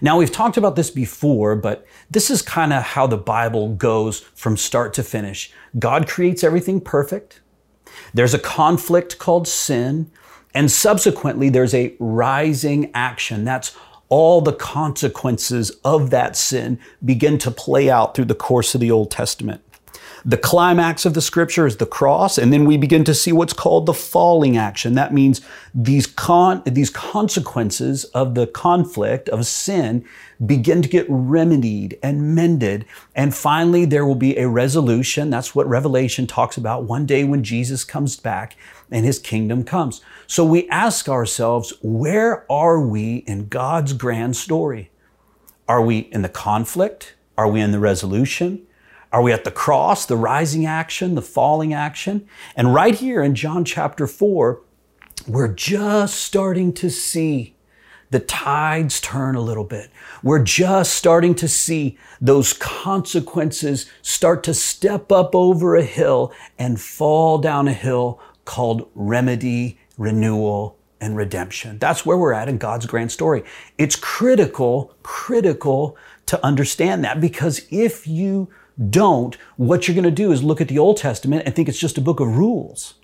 Now, 0.00 0.16
we've 0.16 0.32
talked 0.32 0.56
about 0.56 0.76
this 0.76 0.90
before, 0.90 1.54
but 1.54 1.86
this 2.10 2.30
is 2.30 2.40
kind 2.40 2.72
of 2.72 2.82
how 2.82 3.06
the 3.06 3.18
Bible 3.18 3.74
goes 3.74 4.20
from 4.20 4.56
start 4.56 4.94
to 4.94 5.02
finish. 5.02 5.52
God 5.78 6.08
creates 6.08 6.42
everything 6.42 6.80
perfect. 6.80 7.42
There's 8.14 8.32
a 8.32 8.38
conflict 8.38 9.18
called 9.18 9.46
sin. 9.46 10.10
And 10.54 10.70
subsequently, 10.70 11.50
there's 11.50 11.74
a 11.74 11.94
rising 11.98 12.90
action. 12.94 13.44
That's 13.44 13.76
all 14.08 14.40
the 14.40 14.54
consequences 14.54 15.70
of 15.84 16.08
that 16.08 16.34
sin 16.34 16.78
begin 17.04 17.36
to 17.38 17.50
play 17.50 17.90
out 17.90 18.14
through 18.14 18.24
the 18.24 18.34
course 18.34 18.74
of 18.74 18.80
the 18.80 18.90
Old 18.90 19.10
Testament. 19.10 19.62
The 20.24 20.36
climax 20.36 21.04
of 21.04 21.14
the 21.14 21.20
scripture 21.20 21.66
is 21.66 21.78
the 21.78 21.86
cross, 21.86 22.38
and 22.38 22.52
then 22.52 22.64
we 22.64 22.76
begin 22.76 23.02
to 23.04 23.14
see 23.14 23.32
what's 23.32 23.52
called 23.52 23.86
the 23.86 23.94
falling 23.94 24.56
action. 24.56 24.94
That 24.94 25.12
means 25.12 25.40
these 25.74 26.06
con, 26.06 26.62
these 26.64 26.90
consequences 26.90 28.04
of 28.06 28.36
the 28.36 28.46
conflict 28.46 29.28
of 29.28 29.46
sin 29.46 30.04
begin 30.44 30.80
to 30.82 30.88
get 30.88 31.06
remedied 31.08 31.98
and 32.02 32.36
mended. 32.36 32.84
And 33.16 33.34
finally, 33.34 33.84
there 33.84 34.06
will 34.06 34.14
be 34.14 34.38
a 34.38 34.48
resolution. 34.48 35.30
That's 35.30 35.56
what 35.56 35.66
Revelation 35.66 36.28
talks 36.28 36.56
about 36.56 36.84
one 36.84 37.04
day 37.04 37.24
when 37.24 37.42
Jesus 37.42 37.82
comes 37.82 38.16
back 38.16 38.56
and 38.92 39.04
his 39.04 39.18
kingdom 39.18 39.64
comes. 39.64 40.02
So 40.28 40.44
we 40.44 40.68
ask 40.68 41.08
ourselves, 41.08 41.72
where 41.82 42.50
are 42.50 42.80
we 42.80 43.16
in 43.26 43.48
God's 43.48 43.92
grand 43.92 44.36
story? 44.36 44.90
Are 45.68 45.82
we 45.82 45.98
in 45.98 46.22
the 46.22 46.28
conflict? 46.28 47.14
Are 47.36 47.48
we 47.48 47.60
in 47.60 47.72
the 47.72 47.80
resolution? 47.80 48.66
Are 49.12 49.22
we 49.22 49.32
at 49.32 49.44
the 49.44 49.50
cross, 49.50 50.06
the 50.06 50.16
rising 50.16 50.66
action, 50.66 51.14
the 51.14 51.22
falling 51.22 51.74
action? 51.74 52.26
And 52.56 52.74
right 52.74 52.94
here 52.94 53.22
in 53.22 53.34
John 53.34 53.64
chapter 53.64 54.06
4, 54.06 54.60
we're 55.28 55.54
just 55.54 56.20
starting 56.20 56.72
to 56.74 56.90
see 56.90 57.54
the 58.10 58.20
tides 58.20 59.00
turn 59.00 59.36
a 59.36 59.40
little 59.40 59.64
bit. 59.64 59.90
We're 60.22 60.42
just 60.42 60.94
starting 60.94 61.34
to 61.36 61.48
see 61.48 61.98
those 62.20 62.52
consequences 62.52 63.90
start 64.02 64.42
to 64.44 64.54
step 64.54 65.12
up 65.12 65.34
over 65.34 65.76
a 65.76 65.84
hill 65.84 66.32
and 66.58 66.80
fall 66.80 67.38
down 67.38 67.68
a 67.68 67.72
hill 67.72 68.20
called 68.44 68.90
remedy 68.94 69.78
renewal, 69.98 70.78
and 71.00 71.16
redemption. 71.16 71.78
That's 71.78 72.06
where 72.06 72.16
we're 72.16 72.32
at 72.32 72.48
in 72.48 72.58
God's 72.58 72.86
grand 72.86 73.10
story. 73.10 73.42
It's 73.76 73.96
critical, 73.96 74.94
critical 75.02 75.96
to 76.26 76.44
understand 76.44 77.04
that 77.04 77.20
because 77.20 77.66
if 77.70 78.06
you 78.06 78.48
don't, 78.90 79.36
what 79.56 79.86
you're 79.86 79.94
going 79.94 80.04
to 80.04 80.10
do 80.10 80.32
is 80.32 80.42
look 80.42 80.60
at 80.60 80.68
the 80.68 80.78
Old 80.78 80.96
Testament 80.96 81.42
and 81.44 81.54
think 81.54 81.68
it's 81.68 81.78
just 81.78 81.98
a 81.98 82.02
book 82.02 82.20
of 82.20 82.36
rules. 82.36 82.94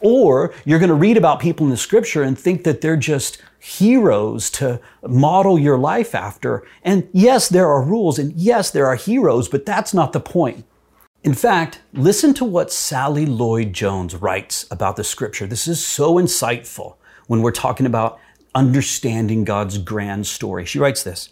Or 0.00 0.54
you're 0.64 0.78
going 0.78 0.88
to 0.88 0.94
read 0.94 1.16
about 1.16 1.40
people 1.40 1.66
in 1.66 1.70
the 1.70 1.76
scripture 1.76 2.22
and 2.22 2.38
think 2.38 2.64
that 2.64 2.80
they're 2.80 2.96
just 2.96 3.38
heroes 3.58 4.50
to 4.50 4.80
model 5.02 5.58
your 5.58 5.78
life 5.78 6.14
after. 6.14 6.66
And 6.82 7.08
yes, 7.12 7.48
there 7.48 7.68
are 7.68 7.82
rules 7.82 8.18
and 8.18 8.32
yes, 8.32 8.70
there 8.70 8.86
are 8.86 8.96
heroes, 8.96 9.48
but 9.48 9.66
that's 9.66 9.92
not 9.92 10.12
the 10.12 10.20
point. 10.20 10.64
In 11.22 11.34
fact, 11.34 11.80
listen 11.92 12.34
to 12.34 12.44
what 12.44 12.72
Sally 12.72 13.26
Lloyd 13.26 13.72
Jones 13.72 14.14
writes 14.14 14.66
about 14.70 14.96
the 14.96 15.04
scripture. 15.04 15.46
This 15.46 15.66
is 15.66 15.84
so 15.84 16.14
insightful 16.14 16.96
when 17.26 17.42
we're 17.42 17.50
talking 17.50 17.86
about 17.86 18.20
understanding 18.54 19.44
God's 19.44 19.78
grand 19.78 20.26
story. 20.26 20.64
She 20.64 20.78
writes 20.78 21.02
this. 21.02 21.30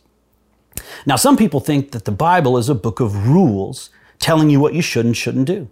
Now, 1.06 1.16
some 1.16 1.36
people 1.36 1.60
think 1.60 1.92
that 1.92 2.04
the 2.04 2.12
Bible 2.12 2.58
is 2.58 2.68
a 2.68 2.74
book 2.74 3.00
of 3.00 3.28
rules 3.28 3.90
telling 4.18 4.50
you 4.50 4.60
what 4.60 4.74
you 4.74 4.82
should 4.82 5.06
and 5.06 5.16
shouldn't 5.16 5.46
do. 5.46 5.68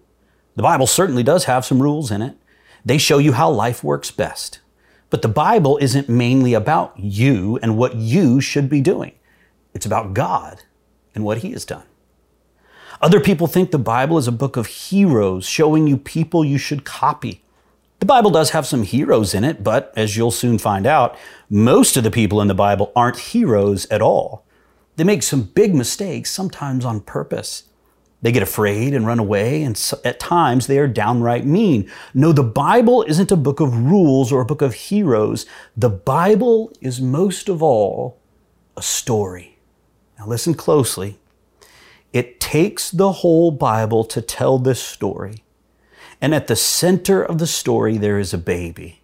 The 0.56 0.62
Bible 0.62 0.86
certainly 0.86 1.22
does 1.22 1.44
have 1.44 1.64
some 1.64 1.82
rules 1.82 2.10
in 2.10 2.22
it. 2.22 2.36
They 2.84 2.98
show 2.98 3.18
you 3.18 3.32
how 3.32 3.50
life 3.50 3.82
works 3.82 4.10
best. 4.10 4.60
But 5.10 5.22
the 5.22 5.28
Bible 5.28 5.78
isn't 5.78 6.08
mainly 6.08 6.54
about 6.54 6.98
you 6.98 7.58
and 7.62 7.76
what 7.76 7.94
you 7.94 8.40
should 8.40 8.68
be 8.68 8.80
doing. 8.80 9.12
It's 9.74 9.86
about 9.86 10.14
God 10.14 10.62
and 11.14 11.24
what 11.24 11.38
He 11.38 11.52
has 11.52 11.64
done. 11.64 11.84
Other 13.00 13.20
people 13.20 13.46
think 13.46 13.70
the 13.70 13.78
Bible 13.78 14.16
is 14.18 14.28
a 14.28 14.32
book 14.32 14.56
of 14.56 14.66
heroes 14.66 15.46
showing 15.46 15.86
you 15.86 15.96
people 15.96 16.44
you 16.44 16.58
should 16.58 16.84
copy. 16.84 17.42
The 17.98 18.06
Bible 18.06 18.30
does 18.30 18.50
have 18.50 18.66
some 18.66 18.82
heroes 18.82 19.34
in 19.34 19.44
it, 19.44 19.62
but 19.62 19.92
as 19.96 20.16
you'll 20.16 20.30
soon 20.30 20.58
find 20.58 20.86
out, 20.86 21.16
most 21.48 21.96
of 21.96 22.04
the 22.04 22.10
people 22.10 22.40
in 22.40 22.48
the 22.48 22.54
Bible 22.54 22.92
aren't 22.96 23.18
heroes 23.18 23.86
at 23.90 24.02
all. 24.02 24.44
They 24.96 25.04
make 25.04 25.22
some 25.22 25.42
big 25.42 25.74
mistakes, 25.74 26.30
sometimes 26.30 26.84
on 26.84 27.00
purpose. 27.00 27.64
They 28.20 28.30
get 28.30 28.42
afraid 28.42 28.94
and 28.94 29.06
run 29.06 29.18
away, 29.18 29.62
and 29.62 29.92
at 30.04 30.20
times 30.20 30.66
they 30.66 30.78
are 30.78 30.86
downright 30.86 31.44
mean. 31.44 31.90
No, 32.14 32.32
the 32.32 32.44
Bible 32.44 33.02
isn't 33.08 33.32
a 33.32 33.36
book 33.36 33.58
of 33.58 33.76
rules 33.76 34.30
or 34.30 34.40
a 34.40 34.46
book 34.46 34.62
of 34.62 34.74
heroes. 34.74 35.44
The 35.76 35.90
Bible 35.90 36.72
is 36.80 37.00
most 37.00 37.48
of 37.48 37.62
all 37.62 38.20
a 38.76 38.82
story. 38.82 39.58
Now, 40.18 40.26
listen 40.26 40.54
closely. 40.54 41.18
It 42.12 42.38
takes 42.38 42.90
the 42.90 43.10
whole 43.12 43.50
Bible 43.50 44.04
to 44.04 44.22
tell 44.22 44.58
this 44.58 44.80
story. 44.80 45.42
And 46.20 46.32
at 46.32 46.46
the 46.46 46.54
center 46.54 47.22
of 47.22 47.38
the 47.38 47.46
story, 47.48 47.98
there 47.98 48.20
is 48.20 48.32
a 48.32 48.38
baby. 48.38 49.02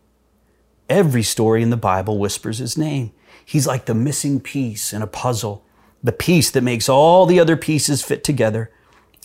Every 0.89 1.25
story 1.25 1.63
in 1.63 1.71
the 1.71 1.77
Bible 1.77 2.19
whispers 2.19 2.59
his 2.59 2.79
name. 2.79 3.13
He's 3.45 3.67
like 3.67 3.87
the 3.87 3.95
missing 3.95 4.41
piece 4.41 4.93
in 4.93 5.03
a 5.03 5.07
puzzle, 5.09 5.65
the 6.03 6.13
piece 6.13 6.51
that 6.51 6.63
makes 6.63 6.89
all 6.89 7.27
the 7.27 7.41
other 7.41 7.57
pieces 7.57 8.03
fit 8.03 8.23
together. 8.23 8.71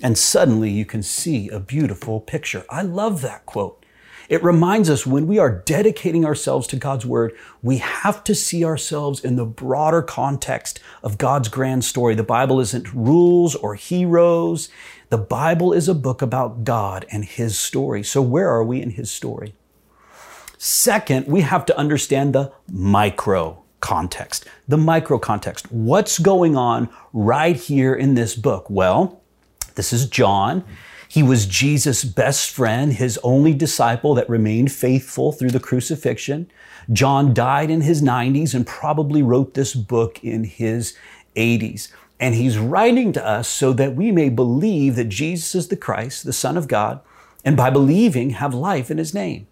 And 0.01 0.17
suddenly 0.17 0.69
you 0.69 0.86
can 0.86 1.03
see 1.03 1.49
a 1.49 1.59
beautiful 1.59 2.19
picture. 2.19 2.65
I 2.69 2.81
love 2.81 3.21
that 3.21 3.45
quote. 3.45 3.83
It 4.29 4.43
reminds 4.43 4.89
us 4.89 5.05
when 5.05 5.27
we 5.27 5.38
are 5.38 5.62
dedicating 5.65 6.25
ourselves 6.25 6.65
to 6.67 6.77
God's 6.77 7.05
Word, 7.05 7.33
we 7.62 7.77
have 7.77 8.23
to 8.23 8.33
see 8.33 8.63
ourselves 8.63 9.23
in 9.23 9.36
the 9.36 9.45
broader 9.45 10.01
context 10.01 10.79
of 11.03 11.17
God's 11.17 11.49
grand 11.49 11.83
story. 11.83 12.15
The 12.15 12.23
Bible 12.23 12.59
isn't 12.59 12.93
rules 12.93 13.53
or 13.55 13.75
heroes. 13.75 14.69
The 15.09 15.17
Bible 15.17 15.73
is 15.73 15.89
a 15.89 15.93
book 15.93 16.21
about 16.21 16.63
God 16.63 17.05
and 17.12 17.25
His 17.25 17.59
story. 17.59 18.01
So 18.01 18.21
where 18.21 18.49
are 18.49 18.63
we 18.63 18.81
in 18.81 18.91
His 18.91 19.12
story? 19.12 19.55
Second, 20.57 21.27
we 21.27 21.41
have 21.41 21.65
to 21.65 21.77
understand 21.77 22.33
the 22.33 22.53
micro 22.71 23.62
context. 23.84 24.48
The 24.69 24.78
micro 24.78 25.19
context. 25.19 25.69
What's 25.69 26.17
going 26.17 26.56
on 26.56 26.88
right 27.12 27.58
here 27.58 27.93
in 27.93 28.13
this 28.13 28.34
book? 28.34 28.65
Well, 28.69 29.22
this 29.76 29.91
is 29.91 30.08
John. 30.08 30.63
He 31.10 31.22
was 31.22 31.46
Jesus' 31.46 32.06
best 32.06 32.50
friend, 32.50 32.93
his 32.93 33.19
only 33.24 33.54
disciple 33.54 34.15
that 34.15 34.30
remained 34.30 34.72
faithful 34.72 35.34
through 35.34 35.52
the 35.52 35.60
crucifixion. 35.60 36.50
John 36.93 37.34
died 37.34 37.69
in 37.69 37.82
his 37.82 38.02
90s 38.02 38.56
and 38.56 38.65
probably 38.65 39.22
wrote 39.22 39.54
this 39.54 39.76
book 39.76 40.24
in 40.24 40.46
his 40.46 40.98
80s. 41.36 41.91
And 42.22 42.36
he's 42.36 42.58
writing 42.58 43.12
to 43.12 43.28
us 43.28 43.50
so 43.50 43.74
that 43.74 43.98
we 43.98 44.12
may 44.12 44.30
believe 44.30 44.96
that 44.96 45.10
Jesus 45.10 45.56
is 45.56 45.67
the 45.67 45.76
Christ, 45.76 46.24
the 46.24 46.32
Son 46.32 46.56
of 46.56 46.69
God, 46.69 47.02
and 47.43 47.58
by 47.58 47.69
believing 47.69 48.30
have 48.30 48.54
life 48.54 48.89
in 48.89 48.98
his 48.98 49.13
name. 49.13 49.46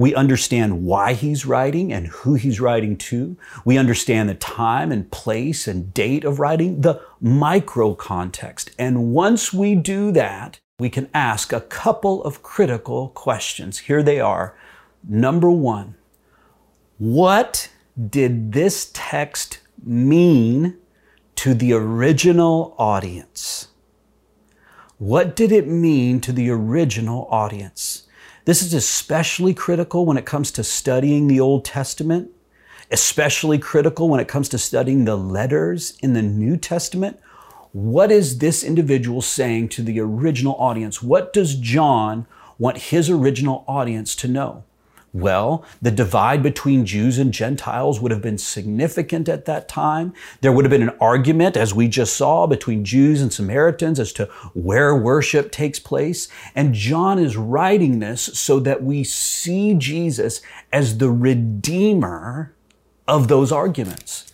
We 0.00 0.14
understand 0.14 0.84
why 0.84 1.12
he's 1.12 1.44
writing 1.44 1.92
and 1.92 2.06
who 2.06 2.34
he's 2.34 2.60
writing 2.60 2.96
to. 2.96 3.36
We 3.64 3.76
understand 3.76 4.28
the 4.28 4.34
time 4.34 4.90
and 4.90 5.10
place 5.10 5.68
and 5.68 5.92
date 5.92 6.24
of 6.24 6.40
writing, 6.40 6.80
the 6.80 7.00
micro 7.20 7.94
context. 7.94 8.70
And 8.78 9.12
once 9.12 9.52
we 9.52 9.74
do 9.74 10.10
that, 10.12 10.58
we 10.78 10.88
can 10.88 11.10
ask 11.12 11.52
a 11.52 11.60
couple 11.60 12.24
of 12.24 12.42
critical 12.42 13.10
questions. 13.10 13.78
Here 13.78 14.02
they 14.02 14.18
are. 14.18 14.56
Number 15.06 15.50
one, 15.50 15.96
what 16.98 17.70
did 18.08 18.52
this 18.52 18.90
text 18.94 19.60
mean 19.84 20.76
to 21.40 21.54
the 21.54 21.72
original 21.72 22.74
audience. 22.78 23.68
What 24.98 25.34
did 25.34 25.52
it 25.52 25.66
mean 25.66 26.20
to 26.20 26.32
the 26.32 26.50
original 26.50 27.26
audience? 27.30 27.99
This 28.44 28.62
is 28.62 28.72
especially 28.72 29.52
critical 29.52 30.06
when 30.06 30.16
it 30.16 30.24
comes 30.24 30.50
to 30.52 30.64
studying 30.64 31.26
the 31.26 31.40
Old 31.40 31.64
Testament, 31.64 32.30
especially 32.90 33.58
critical 33.58 34.08
when 34.08 34.20
it 34.20 34.28
comes 34.28 34.48
to 34.50 34.58
studying 34.58 35.04
the 35.04 35.16
letters 35.16 35.98
in 36.00 36.14
the 36.14 36.22
New 36.22 36.56
Testament. 36.56 37.20
What 37.72 38.10
is 38.10 38.38
this 38.38 38.64
individual 38.64 39.20
saying 39.22 39.68
to 39.70 39.82
the 39.82 40.00
original 40.00 40.54
audience? 40.58 41.02
What 41.02 41.32
does 41.32 41.54
John 41.54 42.26
want 42.58 42.78
his 42.78 43.10
original 43.10 43.64
audience 43.68 44.16
to 44.16 44.28
know? 44.28 44.64
Well, 45.12 45.64
the 45.82 45.90
divide 45.90 46.40
between 46.40 46.86
Jews 46.86 47.18
and 47.18 47.32
Gentiles 47.32 48.00
would 48.00 48.12
have 48.12 48.22
been 48.22 48.38
significant 48.38 49.28
at 49.28 49.44
that 49.46 49.68
time. 49.68 50.14
There 50.40 50.52
would 50.52 50.64
have 50.64 50.70
been 50.70 50.88
an 50.88 50.96
argument, 51.00 51.56
as 51.56 51.74
we 51.74 51.88
just 51.88 52.16
saw, 52.16 52.46
between 52.46 52.84
Jews 52.84 53.20
and 53.20 53.32
Samaritans 53.32 53.98
as 53.98 54.12
to 54.14 54.26
where 54.54 54.94
worship 54.94 55.50
takes 55.50 55.80
place. 55.80 56.28
And 56.54 56.74
John 56.74 57.18
is 57.18 57.36
writing 57.36 57.98
this 57.98 58.22
so 58.22 58.60
that 58.60 58.84
we 58.84 59.02
see 59.02 59.74
Jesus 59.74 60.42
as 60.72 60.98
the 60.98 61.10
redeemer 61.10 62.54
of 63.08 63.26
those 63.26 63.50
arguments, 63.50 64.32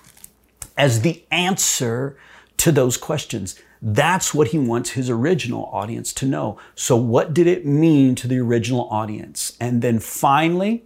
as 0.76 1.00
the 1.00 1.24
answer 1.30 2.18
to 2.58 2.70
those 2.70 2.98
questions. 2.98 3.58
That's 3.88 4.34
what 4.34 4.48
he 4.48 4.58
wants 4.58 4.90
his 4.90 5.08
original 5.08 5.66
audience 5.66 6.12
to 6.14 6.26
know. 6.26 6.58
So, 6.74 6.96
what 6.96 7.32
did 7.32 7.46
it 7.46 7.64
mean 7.64 8.16
to 8.16 8.26
the 8.26 8.40
original 8.40 8.88
audience? 8.90 9.56
And 9.60 9.80
then 9.80 10.00
finally, 10.00 10.82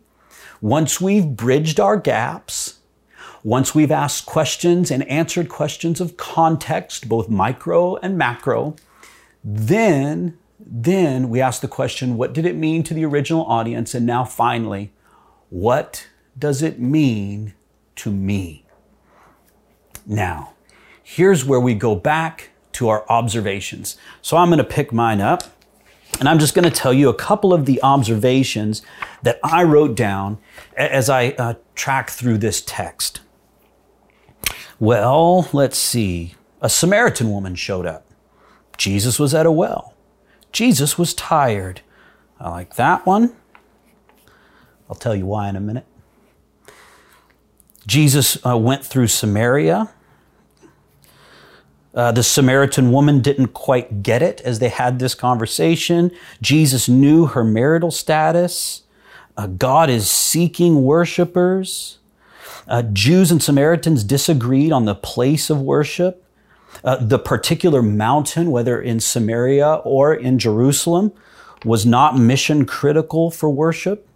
once 0.60 1.00
we've 1.00 1.26
bridged 1.26 1.80
our 1.80 1.96
gaps, 1.96 2.80
once 3.42 3.74
we've 3.74 3.90
asked 3.90 4.26
questions 4.26 4.90
and 4.90 5.02
answered 5.08 5.48
questions 5.48 5.98
of 5.98 6.18
context, 6.18 7.08
both 7.08 7.30
micro 7.30 7.96
and 7.96 8.18
macro, 8.18 8.76
then, 9.42 10.36
then 10.58 11.30
we 11.30 11.40
ask 11.40 11.62
the 11.62 11.68
question, 11.68 12.18
what 12.18 12.34
did 12.34 12.44
it 12.44 12.54
mean 12.54 12.82
to 12.82 12.92
the 12.92 13.06
original 13.06 13.46
audience? 13.46 13.94
And 13.94 14.04
now 14.04 14.26
finally, 14.26 14.92
what 15.48 16.06
does 16.38 16.60
it 16.60 16.78
mean 16.78 17.54
to 17.96 18.12
me? 18.12 18.66
Now, 20.04 20.52
here's 21.02 21.46
where 21.46 21.60
we 21.60 21.72
go 21.72 21.96
back 21.96 22.50
to 22.72 22.88
our 22.88 23.04
observations. 23.08 23.96
So 24.22 24.36
I'm 24.36 24.48
going 24.48 24.58
to 24.58 24.64
pick 24.64 24.92
mine 24.92 25.20
up 25.20 25.44
and 26.18 26.28
I'm 26.28 26.38
just 26.38 26.54
going 26.54 26.64
to 26.64 26.70
tell 26.70 26.92
you 26.92 27.08
a 27.08 27.14
couple 27.14 27.52
of 27.52 27.66
the 27.66 27.82
observations 27.82 28.82
that 29.22 29.38
I 29.44 29.62
wrote 29.62 29.94
down 29.94 30.38
as 30.76 31.08
I 31.08 31.28
uh, 31.30 31.54
track 31.74 32.10
through 32.10 32.38
this 32.38 32.62
text. 32.62 33.20
Well, 34.78 35.48
let's 35.52 35.78
see. 35.78 36.34
A 36.60 36.68
Samaritan 36.68 37.30
woman 37.30 37.54
showed 37.54 37.86
up. 37.86 38.06
Jesus 38.76 39.18
was 39.18 39.34
at 39.34 39.46
a 39.46 39.52
well. 39.52 39.94
Jesus 40.52 40.98
was 40.98 41.14
tired. 41.14 41.82
I 42.38 42.50
like 42.50 42.76
that 42.76 43.06
one. 43.06 43.36
I'll 44.88 44.96
tell 44.96 45.14
you 45.14 45.26
why 45.26 45.48
in 45.48 45.56
a 45.56 45.60
minute. 45.60 45.86
Jesus 47.86 48.44
uh, 48.44 48.56
went 48.56 48.84
through 48.84 49.06
Samaria. 49.06 49.90
Uh, 51.94 52.12
the 52.12 52.22
Samaritan 52.22 52.92
woman 52.92 53.20
didn't 53.20 53.48
quite 53.48 54.02
get 54.02 54.22
it 54.22 54.40
as 54.42 54.60
they 54.60 54.68
had 54.68 54.98
this 54.98 55.14
conversation. 55.14 56.12
Jesus 56.40 56.88
knew 56.88 57.26
her 57.26 57.42
marital 57.42 57.90
status. 57.90 58.82
Uh, 59.36 59.48
God 59.48 59.90
is 59.90 60.08
seeking 60.08 60.82
worshipers. 60.84 61.98
Uh, 62.68 62.82
Jews 62.82 63.32
and 63.32 63.42
Samaritans 63.42 64.04
disagreed 64.04 64.70
on 64.70 64.84
the 64.84 64.94
place 64.94 65.50
of 65.50 65.60
worship. 65.60 66.24
Uh, 66.84 66.96
the 66.96 67.18
particular 67.18 67.82
mountain, 67.82 68.52
whether 68.52 68.80
in 68.80 69.00
Samaria 69.00 69.74
or 69.84 70.14
in 70.14 70.38
Jerusalem, 70.38 71.12
was 71.64 71.84
not 71.84 72.16
mission 72.16 72.64
critical 72.64 73.30
for 73.30 73.50
worship. 73.50 74.06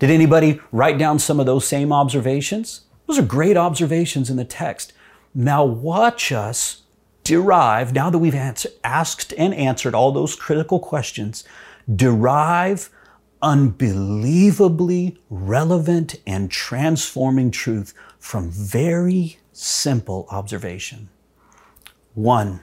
Did 0.00 0.10
anybody 0.10 0.60
write 0.72 0.98
down 0.98 1.20
some 1.20 1.38
of 1.38 1.46
those 1.46 1.66
same 1.66 1.92
observations? 1.92 2.82
Those 3.06 3.18
are 3.18 3.22
great 3.22 3.56
observations 3.56 4.28
in 4.28 4.36
the 4.36 4.44
text. 4.44 4.92
Now, 5.34 5.64
watch 5.64 6.32
us 6.32 6.81
derive, 7.24 7.92
now 7.92 8.10
that 8.10 8.18
we've 8.18 8.34
answer, 8.34 8.68
asked 8.84 9.32
and 9.36 9.54
answered 9.54 9.94
all 9.94 10.12
those 10.12 10.36
critical 10.36 10.78
questions, 10.78 11.44
derive 11.94 12.90
unbelievably 13.40 15.18
relevant 15.28 16.14
and 16.26 16.50
transforming 16.50 17.50
truth 17.50 17.92
from 18.18 18.50
very 18.50 19.38
simple 19.52 20.26
observation. 20.30 21.08
One, 22.14 22.60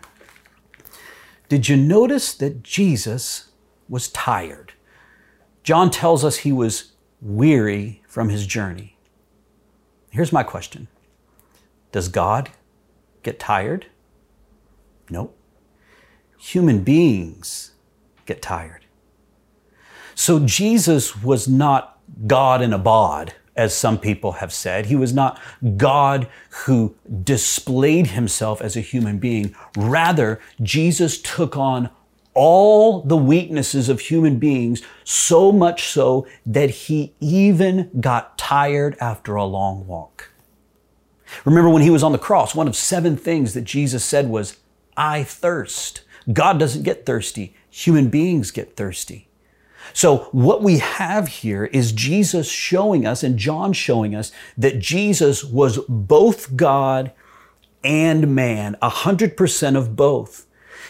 did 1.49 1.67
you 1.67 1.75
notice 1.75 2.33
that 2.35 2.63
Jesus 2.63 3.49
was 3.89 4.09
tired? 4.09 4.73
John 5.63 5.91
tells 5.91 6.23
us 6.23 6.37
he 6.37 6.51
was 6.51 6.93
weary 7.21 8.01
from 8.07 8.29
his 8.29 8.47
journey. 8.47 8.95
Here's 10.11 10.31
my 10.31 10.43
question 10.43 10.87
Does 11.91 12.07
God 12.07 12.49
get 13.23 13.39
tired? 13.39 13.87
Nope. 15.09 15.35
Human 16.37 16.83
beings 16.83 17.71
get 18.25 18.41
tired. 18.41 18.85
So 20.15 20.39
Jesus 20.39 21.21
was 21.21 21.47
not 21.47 21.99
God 22.27 22.61
in 22.61 22.73
a 22.73 22.77
bod, 22.77 23.33
as 23.55 23.75
some 23.75 23.97
people 23.97 24.33
have 24.33 24.53
said. 24.53 24.85
He 24.85 24.95
was 24.95 25.13
not 25.13 25.39
God 25.77 26.27
who 26.65 26.95
displayed 27.23 28.07
himself 28.07 28.61
as 28.61 28.75
a 28.75 28.81
human 28.81 29.17
being. 29.17 29.55
Rather, 29.75 30.39
Jesus 30.61 31.21
took 31.21 31.57
on 31.57 31.89
all 32.33 33.01
the 33.01 33.17
weaknesses 33.17 33.89
of 33.89 33.99
human 33.99 34.39
beings, 34.39 34.81
so 35.03 35.51
much 35.51 35.87
so 35.87 36.27
that 36.45 36.69
he 36.69 37.13
even 37.19 37.89
got 37.99 38.37
tired 38.37 38.95
after 39.01 39.35
a 39.35 39.45
long 39.45 39.85
walk. 39.87 40.29
Remember 41.43 41.69
when 41.69 41.81
he 41.81 41.89
was 41.89 42.03
on 42.03 42.11
the 42.11 42.17
cross, 42.17 42.55
one 42.55 42.67
of 42.67 42.75
seven 42.75 43.17
things 43.17 43.53
that 43.53 43.63
Jesus 43.63 44.05
said 44.05 44.29
was, 44.29 44.57
I 44.99 45.23
thirst. 45.23 46.01
God 46.31 46.59
doesn't 46.59 46.83
get 46.83 47.05
thirsty, 47.05 47.55
human 47.71 48.09
beings 48.09 48.51
get 48.51 48.75
thirsty. 48.75 49.29
So, 49.93 50.29
what 50.31 50.61
we 50.61 50.79
have 50.79 51.27
here 51.29 51.65
is 51.65 51.91
Jesus 51.93 52.51
showing 52.51 53.07
us, 53.07 53.23
and 53.23 53.39
John 53.39 53.73
showing 53.73 54.13
us, 54.13 54.31
that 54.57 54.79
Jesus 54.79 55.43
was 55.43 55.79
both 55.87 56.55
God 56.55 57.11
and 57.83 58.35
man, 58.35 58.75
100% 58.83 59.77
of 59.77 59.95
both. 59.95 60.45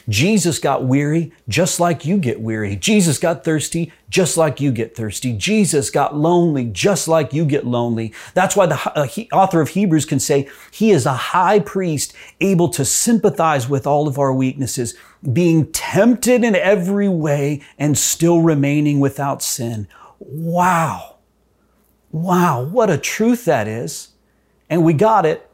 Jesus 0.09 0.57
got 0.59 0.85
weary 0.85 1.31
just 1.47 1.79
like 1.79 2.03
you 2.03 2.17
get 2.17 2.41
weary. 2.41 2.75
Jesus 2.75 3.19
got 3.19 3.43
thirsty 3.43 3.93
just 4.09 4.37
like 4.37 4.59
you 4.59 4.71
get 4.71 4.95
thirsty. 4.95 5.33
Jesus 5.33 5.89
got 5.89 6.15
lonely 6.15 6.65
just 6.65 7.07
like 7.07 7.31
you 7.31 7.45
get 7.45 7.65
lonely. 7.65 8.13
That's 8.33 8.55
why 8.55 8.65
the 8.65 8.79
uh, 8.95 9.07
author 9.35 9.61
of 9.61 9.69
Hebrews 9.69 10.05
can 10.05 10.19
say 10.19 10.49
he 10.71 10.91
is 10.91 11.05
a 11.05 11.13
high 11.13 11.59
priest 11.59 12.13
able 12.41 12.69
to 12.69 12.83
sympathize 12.83 13.69
with 13.69 13.85
all 13.85 14.07
of 14.07 14.17
our 14.17 14.33
weaknesses, 14.33 14.95
being 15.31 15.71
tempted 15.71 16.43
in 16.43 16.55
every 16.55 17.09
way 17.09 17.61
and 17.77 17.97
still 17.97 18.41
remaining 18.41 18.99
without 18.99 19.43
sin. 19.43 19.87
Wow. 20.19 21.17
Wow, 22.11 22.63
what 22.63 22.89
a 22.89 22.97
truth 22.97 23.45
that 23.45 23.67
is. 23.67 24.09
And 24.69 24.83
we 24.83 24.93
got 24.93 25.25
it 25.25 25.49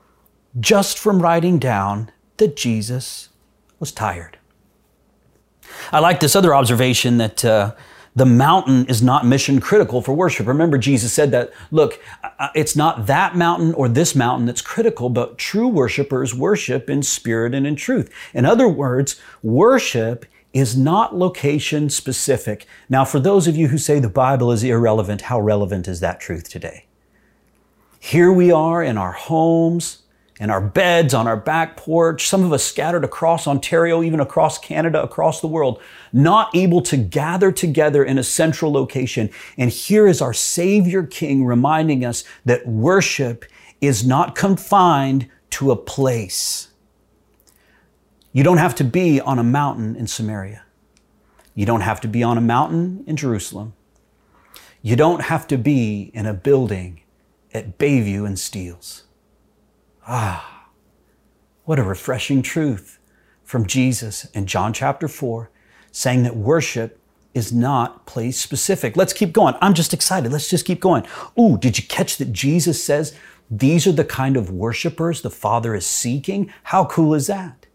just 0.60 0.98
from 0.98 1.22
writing 1.22 1.60
down 1.60 2.12
that 2.38 2.56
Jesus 2.56 3.30
was 3.80 3.92
tired. 3.92 4.38
I 5.92 6.00
like 6.00 6.20
this 6.20 6.36
other 6.36 6.54
observation 6.54 7.18
that 7.18 7.46
uh, 7.46 7.76
the 8.16 8.26
mountain 8.26 8.86
is 8.88 9.02
not 9.02 9.26
mission 9.26 9.60
critical 9.60 10.02
for 10.02 10.14
worship. 10.14 10.48
Remember, 10.48 10.78
Jesus 10.78 11.12
said 11.12 11.32
that, 11.32 11.52
look, 11.70 12.00
uh, 12.24 12.30
uh, 12.40 12.48
it's 12.56 12.76
not 12.76 13.08
that 13.08 13.36
mountain 13.36 13.74
or 13.74 13.90
this 13.90 14.16
mountain 14.16 14.46
that's 14.46 14.62
critical, 14.62 15.10
but 15.10 15.38
true 15.38 15.68
worshipers 15.68 16.34
worship 16.34 16.90
in 16.90 17.04
spirit 17.04 17.54
and 17.54 17.68
in 17.68 17.76
truth. 17.76 18.10
In 18.34 18.46
other 18.46 18.70
words, 18.70 19.20
worship 19.44 20.26
is 20.54 20.78
not 20.78 21.14
location 21.14 21.90
specific. 21.90 22.66
Now, 22.88 23.04
for 23.04 23.20
those 23.20 23.46
of 23.46 23.58
you 23.58 23.68
who 23.68 23.78
say 23.78 24.00
the 24.00 24.08
Bible 24.08 24.54
is 24.54 24.64
irrelevant, 24.64 25.24
how 25.24 25.40
relevant 25.42 25.86
is 25.86 26.00
that 26.00 26.22
truth 26.22 26.50
today? 26.50 26.86
Here 28.00 28.32
we 28.32 28.52
are 28.52 28.82
in 28.82 28.98
our 28.98 29.12
homes, 29.12 30.04
in 30.40 30.50
our 30.50 30.60
beds, 30.60 31.14
on 31.14 31.28
our 31.28 31.38
back 31.38 31.78
porch, 31.78 32.28
some 32.28 32.44
of 32.44 32.52
us 32.52 32.64
scattered 32.64 33.06
across 33.06 33.48
Ontario, 33.48 34.04
even 34.04 34.20
across 34.20 34.58
Canada, 34.58 35.02
across 35.02 35.40
the 35.40 35.48
world, 35.48 35.82
not 36.12 36.54
able 36.54 36.82
to 36.82 36.98
gather 36.98 37.52
together 37.52 38.04
in 38.04 38.18
a 38.18 38.24
central 38.24 38.72
location. 38.72 39.30
And 39.58 39.70
here 39.70 40.08
is 40.08 40.22
our 40.22 40.34
Savior 40.34 41.04
King 41.04 41.46
reminding 41.46 42.04
us 42.04 42.26
that 42.44 42.68
worship 42.68 43.46
is 43.80 44.06
not 44.06 44.36
confined 44.36 45.30
to 45.52 45.72
a 45.72 45.76
place. 45.78 46.70
You 48.34 48.44
don't 48.44 48.58
have 48.58 48.76
to 48.76 48.84
be 48.84 49.22
on 49.22 49.40
a 49.40 49.44
mountain 49.44 49.96
in 49.96 50.08
Samaria. 50.08 50.64
You 51.54 51.66
don't 51.66 51.82
have 51.82 52.02
to 52.02 52.10
be 52.10 52.22
on 52.22 52.38
a 52.38 52.42
mountain 52.42 53.06
in 53.08 53.16
Jerusalem. 53.16 53.74
You 54.82 54.98
don't 54.98 55.22
have 55.22 55.48
to 55.48 55.58
be 55.58 56.12
in 56.14 56.26
a 56.26 56.34
building 56.34 57.02
at 57.54 57.78
Bayview 57.78 58.28
and 58.28 58.38
Steeles. 58.38 59.05
Ah, 60.08 60.68
what 61.64 61.80
a 61.80 61.84
refreshing 61.84 62.44
truth 62.44 63.00
from 63.44 63.66
Jesus 63.66 64.26
in 64.36 64.46
John 64.46 64.72
chapter 64.72 65.08
4, 65.08 65.50
saying 65.92 66.22
that 66.24 66.36
worship 66.36 67.00
is 67.34 67.52
not 67.52 68.06
place 68.06 68.40
specific. 68.40 68.96
Let's 68.96 69.14
keep 69.14 69.34
going. 69.34 69.56
I'm 69.62 69.74
just 69.74 69.96
excited. 69.96 70.32
Let's 70.32 70.50
just 70.50 70.66
keep 70.66 70.80
going. 70.80 71.08
Ooh, 71.40 71.58
did 71.58 71.80
you 71.80 71.84
catch 71.88 72.18
that 72.18 72.32
Jesus 72.32 72.84
says 72.84 73.18
these 73.50 73.88
are 73.88 73.92
the 73.92 74.06
kind 74.06 74.38
of 74.38 74.52
worshipers 74.52 75.24
the 75.24 75.32
Father 75.32 75.74
is 75.74 75.88
seeking? 75.88 76.54
How 76.64 76.86
cool 76.86 77.16
is 77.16 77.26
that? 77.26 77.66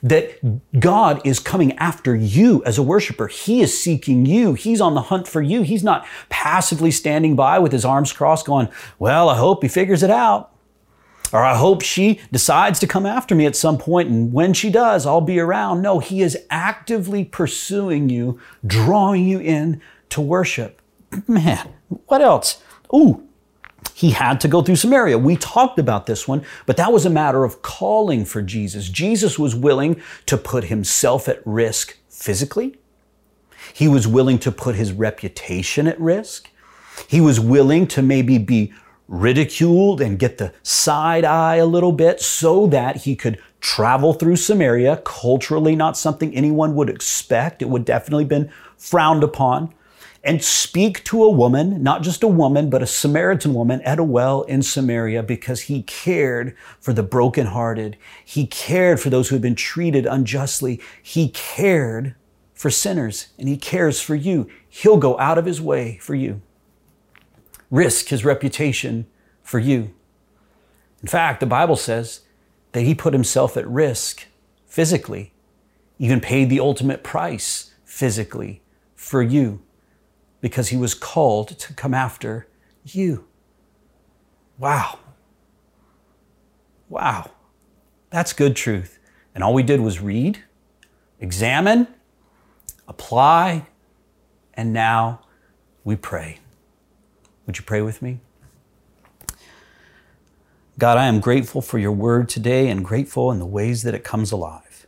That 0.00 0.78
God 0.78 1.20
is 1.26 1.40
coming 1.40 1.76
after 1.76 2.14
you 2.14 2.62
as 2.64 2.78
a 2.78 2.84
worshiper. 2.84 3.26
He 3.26 3.62
is 3.62 3.82
seeking 3.82 4.26
you. 4.26 4.54
He's 4.54 4.80
on 4.80 4.94
the 4.94 5.02
hunt 5.02 5.26
for 5.26 5.42
you. 5.42 5.62
He's 5.62 5.82
not 5.82 6.06
passively 6.28 6.92
standing 6.92 7.34
by 7.34 7.58
with 7.58 7.72
his 7.72 7.84
arms 7.84 8.12
crossed 8.12 8.46
going, 8.46 8.68
well, 9.00 9.28
I 9.28 9.36
hope 9.36 9.62
he 9.62 9.68
figures 9.68 10.04
it 10.04 10.10
out. 10.10 10.49
Or 11.32 11.44
I 11.44 11.56
hope 11.56 11.82
she 11.82 12.20
decides 12.32 12.80
to 12.80 12.86
come 12.86 13.06
after 13.06 13.34
me 13.34 13.46
at 13.46 13.54
some 13.54 13.78
point, 13.78 14.08
and 14.08 14.32
when 14.32 14.52
she 14.52 14.70
does, 14.70 15.06
I'll 15.06 15.20
be 15.20 15.38
around. 15.38 15.80
No, 15.80 16.00
he 16.00 16.22
is 16.22 16.36
actively 16.50 17.24
pursuing 17.24 18.08
you, 18.08 18.40
drawing 18.66 19.26
you 19.26 19.38
in 19.38 19.80
to 20.10 20.20
worship. 20.20 20.82
Man, 21.28 21.68
what 22.06 22.20
else? 22.20 22.62
Ooh, 22.92 23.26
he 23.94 24.10
had 24.10 24.40
to 24.40 24.48
go 24.48 24.62
through 24.62 24.76
Samaria. 24.76 25.18
We 25.18 25.36
talked 25.36 25.78
about 25.78 26.06
this 26.06 26.26
one, 26.26 26.44
but 26.66 26.76
that 26.76 26.92
was 26.92 27.06
a 27.06 27.10
matter 27.10 27.44
of 27.44 27.62
calling 27.62 28.24
for 28.24 28.42
Jesus. 28.42 28.88
Jesus 28.88 29.38
was 29.38 29.54
willing 29.54 30.00
to 30.26 30.36
put 30.36 30.64
himself 30.64 31.28
at 31.28 31.40
risk 31.46 31.96
physically. 32.08 32.78
He 33.72 33.88
was 33.88 34.08
willing 34.08 34.38
to 34.40 34.50
put 34.50 34.74
his 34.74 34.92
reputation 34.92 35.86
at 35.86 36.00
risk. 36.00 36.50
He 37.08 37.20
was 37.20 37.38
willing 37.38 37.86
to 37.88 38.02
maybe 38.02 38.38
be 38.38 38.72
ridiculed 39.10 40.00
and 40.00 40.20
get 40.20 40.38
the 40.38 40.54
side 40.62 41.24
eye 41.24 41.56
a 41.56 41.66
little 41.66 41.90
bit 41.92 42.20
so 42.20 42.68
that 42.68 42.98
he 42.98 43.16
could 43.16 43.38
travel 43.60 44.14
through 44.14 44.36
Samaria, 44.36 45.02
culturally 45.04 45.74
not 45.74 45.96
something 45.96 46.34
anyone 46.34 46.76
would 46.76 46.88
expect. 46.88 47.60
It 47.60 47.68
would 47.68 47.84
definitely 47.84 48.24
been 48.24 48.50
frowned 48.78 49.24
upon. 49.24 49.74
And 50.22 50.44
speak 50.44 51.02
to 51.04 51.24
a 51.24 51.30
woman, 51.30 51.82
not 51.82 52.02
just 52.02 52.22
a 52.22 52.28
woman, 52.28 52.70
but 52.70 52.82
a 52.82 52.86
Samaritan 52.86 53.52
woman 53.52 53.80
at 53.82 53.98
a 53.98 54.04
well 54.04 54.42
in 54.42 54.62
Samaria 54.62 55.22
because 55.22 55.62
he 55.62 55.82
cared 55.82 56.54
for 56.78 56.92
the 56.92 57.02
brokenhearted. 57.02 57.96
He 58.24 58.46
cared 58.46 59.00
for 59.00 59.10
those 59.10 59.28
who 59.28 59.34
had 59.34 59.42
been 59.42 59.54
treated 59.54 60.06
unjustly. 60.06 60.80
He 61.02 61.30
cared 61.30 62.14
for 62.54 62.70
sinners 62.70 63.28
and 63.38 63.48
he 63.48 63.56
cares 63.56 64.00
for 64.00 64.14
you. 64.14 64.48
He'll 64.68 64.98
go 64.98 65.18
out 65.18 65.38
of 65.38 65.46
his 65.46 65.60
way 65.60 65.98
for 66.02 66.14
you 66.14 66.42
risk 67.70 68.08
his 68.08 68.24
reputation 68.24 69.06
for 69.42 69.58
you. 69.58 69.94
In 71.02 71.08
fact, 71.08 71.40
the 71.40 71.46
Bible 71.46 71.76
says 71.76 72.20
that 72.72 72.82
he 72.82 72.94
put 72.94 73.12
himself 73.12 73.56
at 73.56 73.66
risk 73.68 74.26
physically, 74.66 75.32
even 75.98 76.20
paid 76.20 76.50
the 76.50 76.60
ultimate 76.60 77.02
price 77.02 77.72
physically 77.84 78.62
for 78.94 79.22
you 79.22 79.62
because 80.40 80.68
he 80.68 80.76
was 80.76 80.94
called 80.94 81.58
to 81.58 81.74
come 81.74 81.94
after 81.94 82.46
you. 82.84 83.26
Wow. 84.58 84.98
Wow. 86.88 87.30
That's 88.10 88.32
good 88.32 88.56
truth. 88.56 88.98
And 89.34 89.44
all 89.44 89.54
we 89.54 89.62
did 89.62 89.80
was 89.80 90.00
read, 90.00 90.42
examine, 91.20 91.86
apply, 92.88 93.66
and 94.54 94.72
now 94.72 95.20
we 95.84 95.96
pray. 95.96 96.38
Would 97.50 97.58
you 97.58 97.64
pray 97.64 97.82
with 97.82 98.00
me? 98.00 98.20
God, 100.78 100.96
I 100.96 101.06
am 101.06 101.18
grateful 101.18 101.60
for 101.60 101.80
your 101.80 101.90
word 101.90 102.28
today 102.28 102.68
and 102.68 102.84
grateful 102.84 103.32
in 103.32 103.40
the 103.40 103.44
ways 103.44 103.82
that 103.82 103.92
it 103.92 104.04
comes 104.04 104.30
alive. 104.30 104.86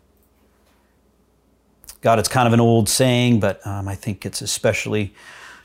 God, 2.03 2.21
it's 2.21 2.29
kind 2.29 2.47
of 2.47 2.53
an 2.55 2.61
old 2.61 2.89
saying, 2.89 3.41
but 3.41 3.67
um, 3.67 3.89
I 3.89 3.97
think 3.97 4.25
it's 4.25 4.41
especially 4.41 5.13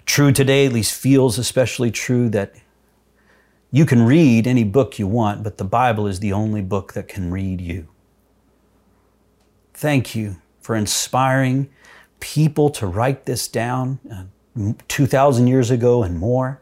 True 0.07 0.31
today, 0.31 0.65
at 0.65 0.73
least 0.73 0.99
feels 0.99 1.37
especially 1.37 1.91
true, 1.91 2.29
that 2.29 2.55
you 3.69 3.85
can 3.85 4.03
read 4.03 4.47
any 4.47 4.63
book 4.63 4.97
you 4.97 5.05
want, 5.05 5.43
but 5.43 5.59
the 5.59 5.65
Bible 5.65 6.07
is 6.07 6.19
the 6.19 6.33
only 6.33 6.63
book 6.63 6.93
that 6.93 7.07
can 7.07 7.29
read 7.29 7.61
you. 7.61 7.89
Thank 9.75 10.15
you 10.15 10.37
for 10.61 10.75
inspiring 10.75 11.69
people 12.19 12.71
to 12.71 12.87
write 12.87 13.27
this 13.27 13.47
down 13.47 13.99
uh, 14.11 14.73
2,000 14.87 15.45
years 15.45 15.69
ago 15.69 16.01
and 16.01 16.17
more. 16.17 16.59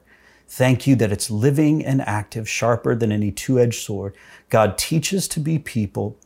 Thank 0.48 0.88
you 0.88 0.96
that 0.98 1.12
it's 1.12 1.32
living 1.32 1.84
and 1.84 2.02
active, 2.02 2.48
sharper 2.48 2.96
than 2.96 3.12
any 3.12 3.32
two 3.32 3.60
edged 3.60 3.84
sword. 3.84 4.16
God, 4.50 4.78
teach 4.78 5.14
us 5.14 5.28
to 5.30 5.40
be 5.40 5.60
people 5.60 6.18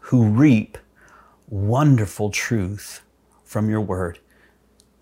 who 0.00 0.24
reap 0.24 0.78
wonderful 1.48 2.30
truth 2.30 3.02
from 3.44 3.68
your 3.68 3.80
word. 3.80 4.18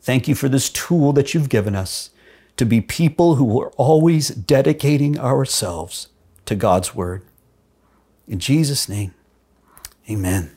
Thank 0.01 0.27
you 0.27 0.35
for 0.35 0.49
this 0.49 0.69
tool 0.69 1.13
that 1.13 1.33
you've 1.33 1.49
given 1.49 1.77
us 1.77 2.11
to 2.57 2.67
be 2.67 2.81
people 2.81 3.37
who 3.37 3.61
are 3.61 3.71
always 3.77 4.29
dedicating 4.29 5.19
ourselves 5.19 6.09
to 6.47 6.55
God's 6.55 6.95
word. 6.95 7.23
In 8.27 8.39
Jesus' 8.39 8.89
name, 8.89 9.15
amen. 10.11 10.57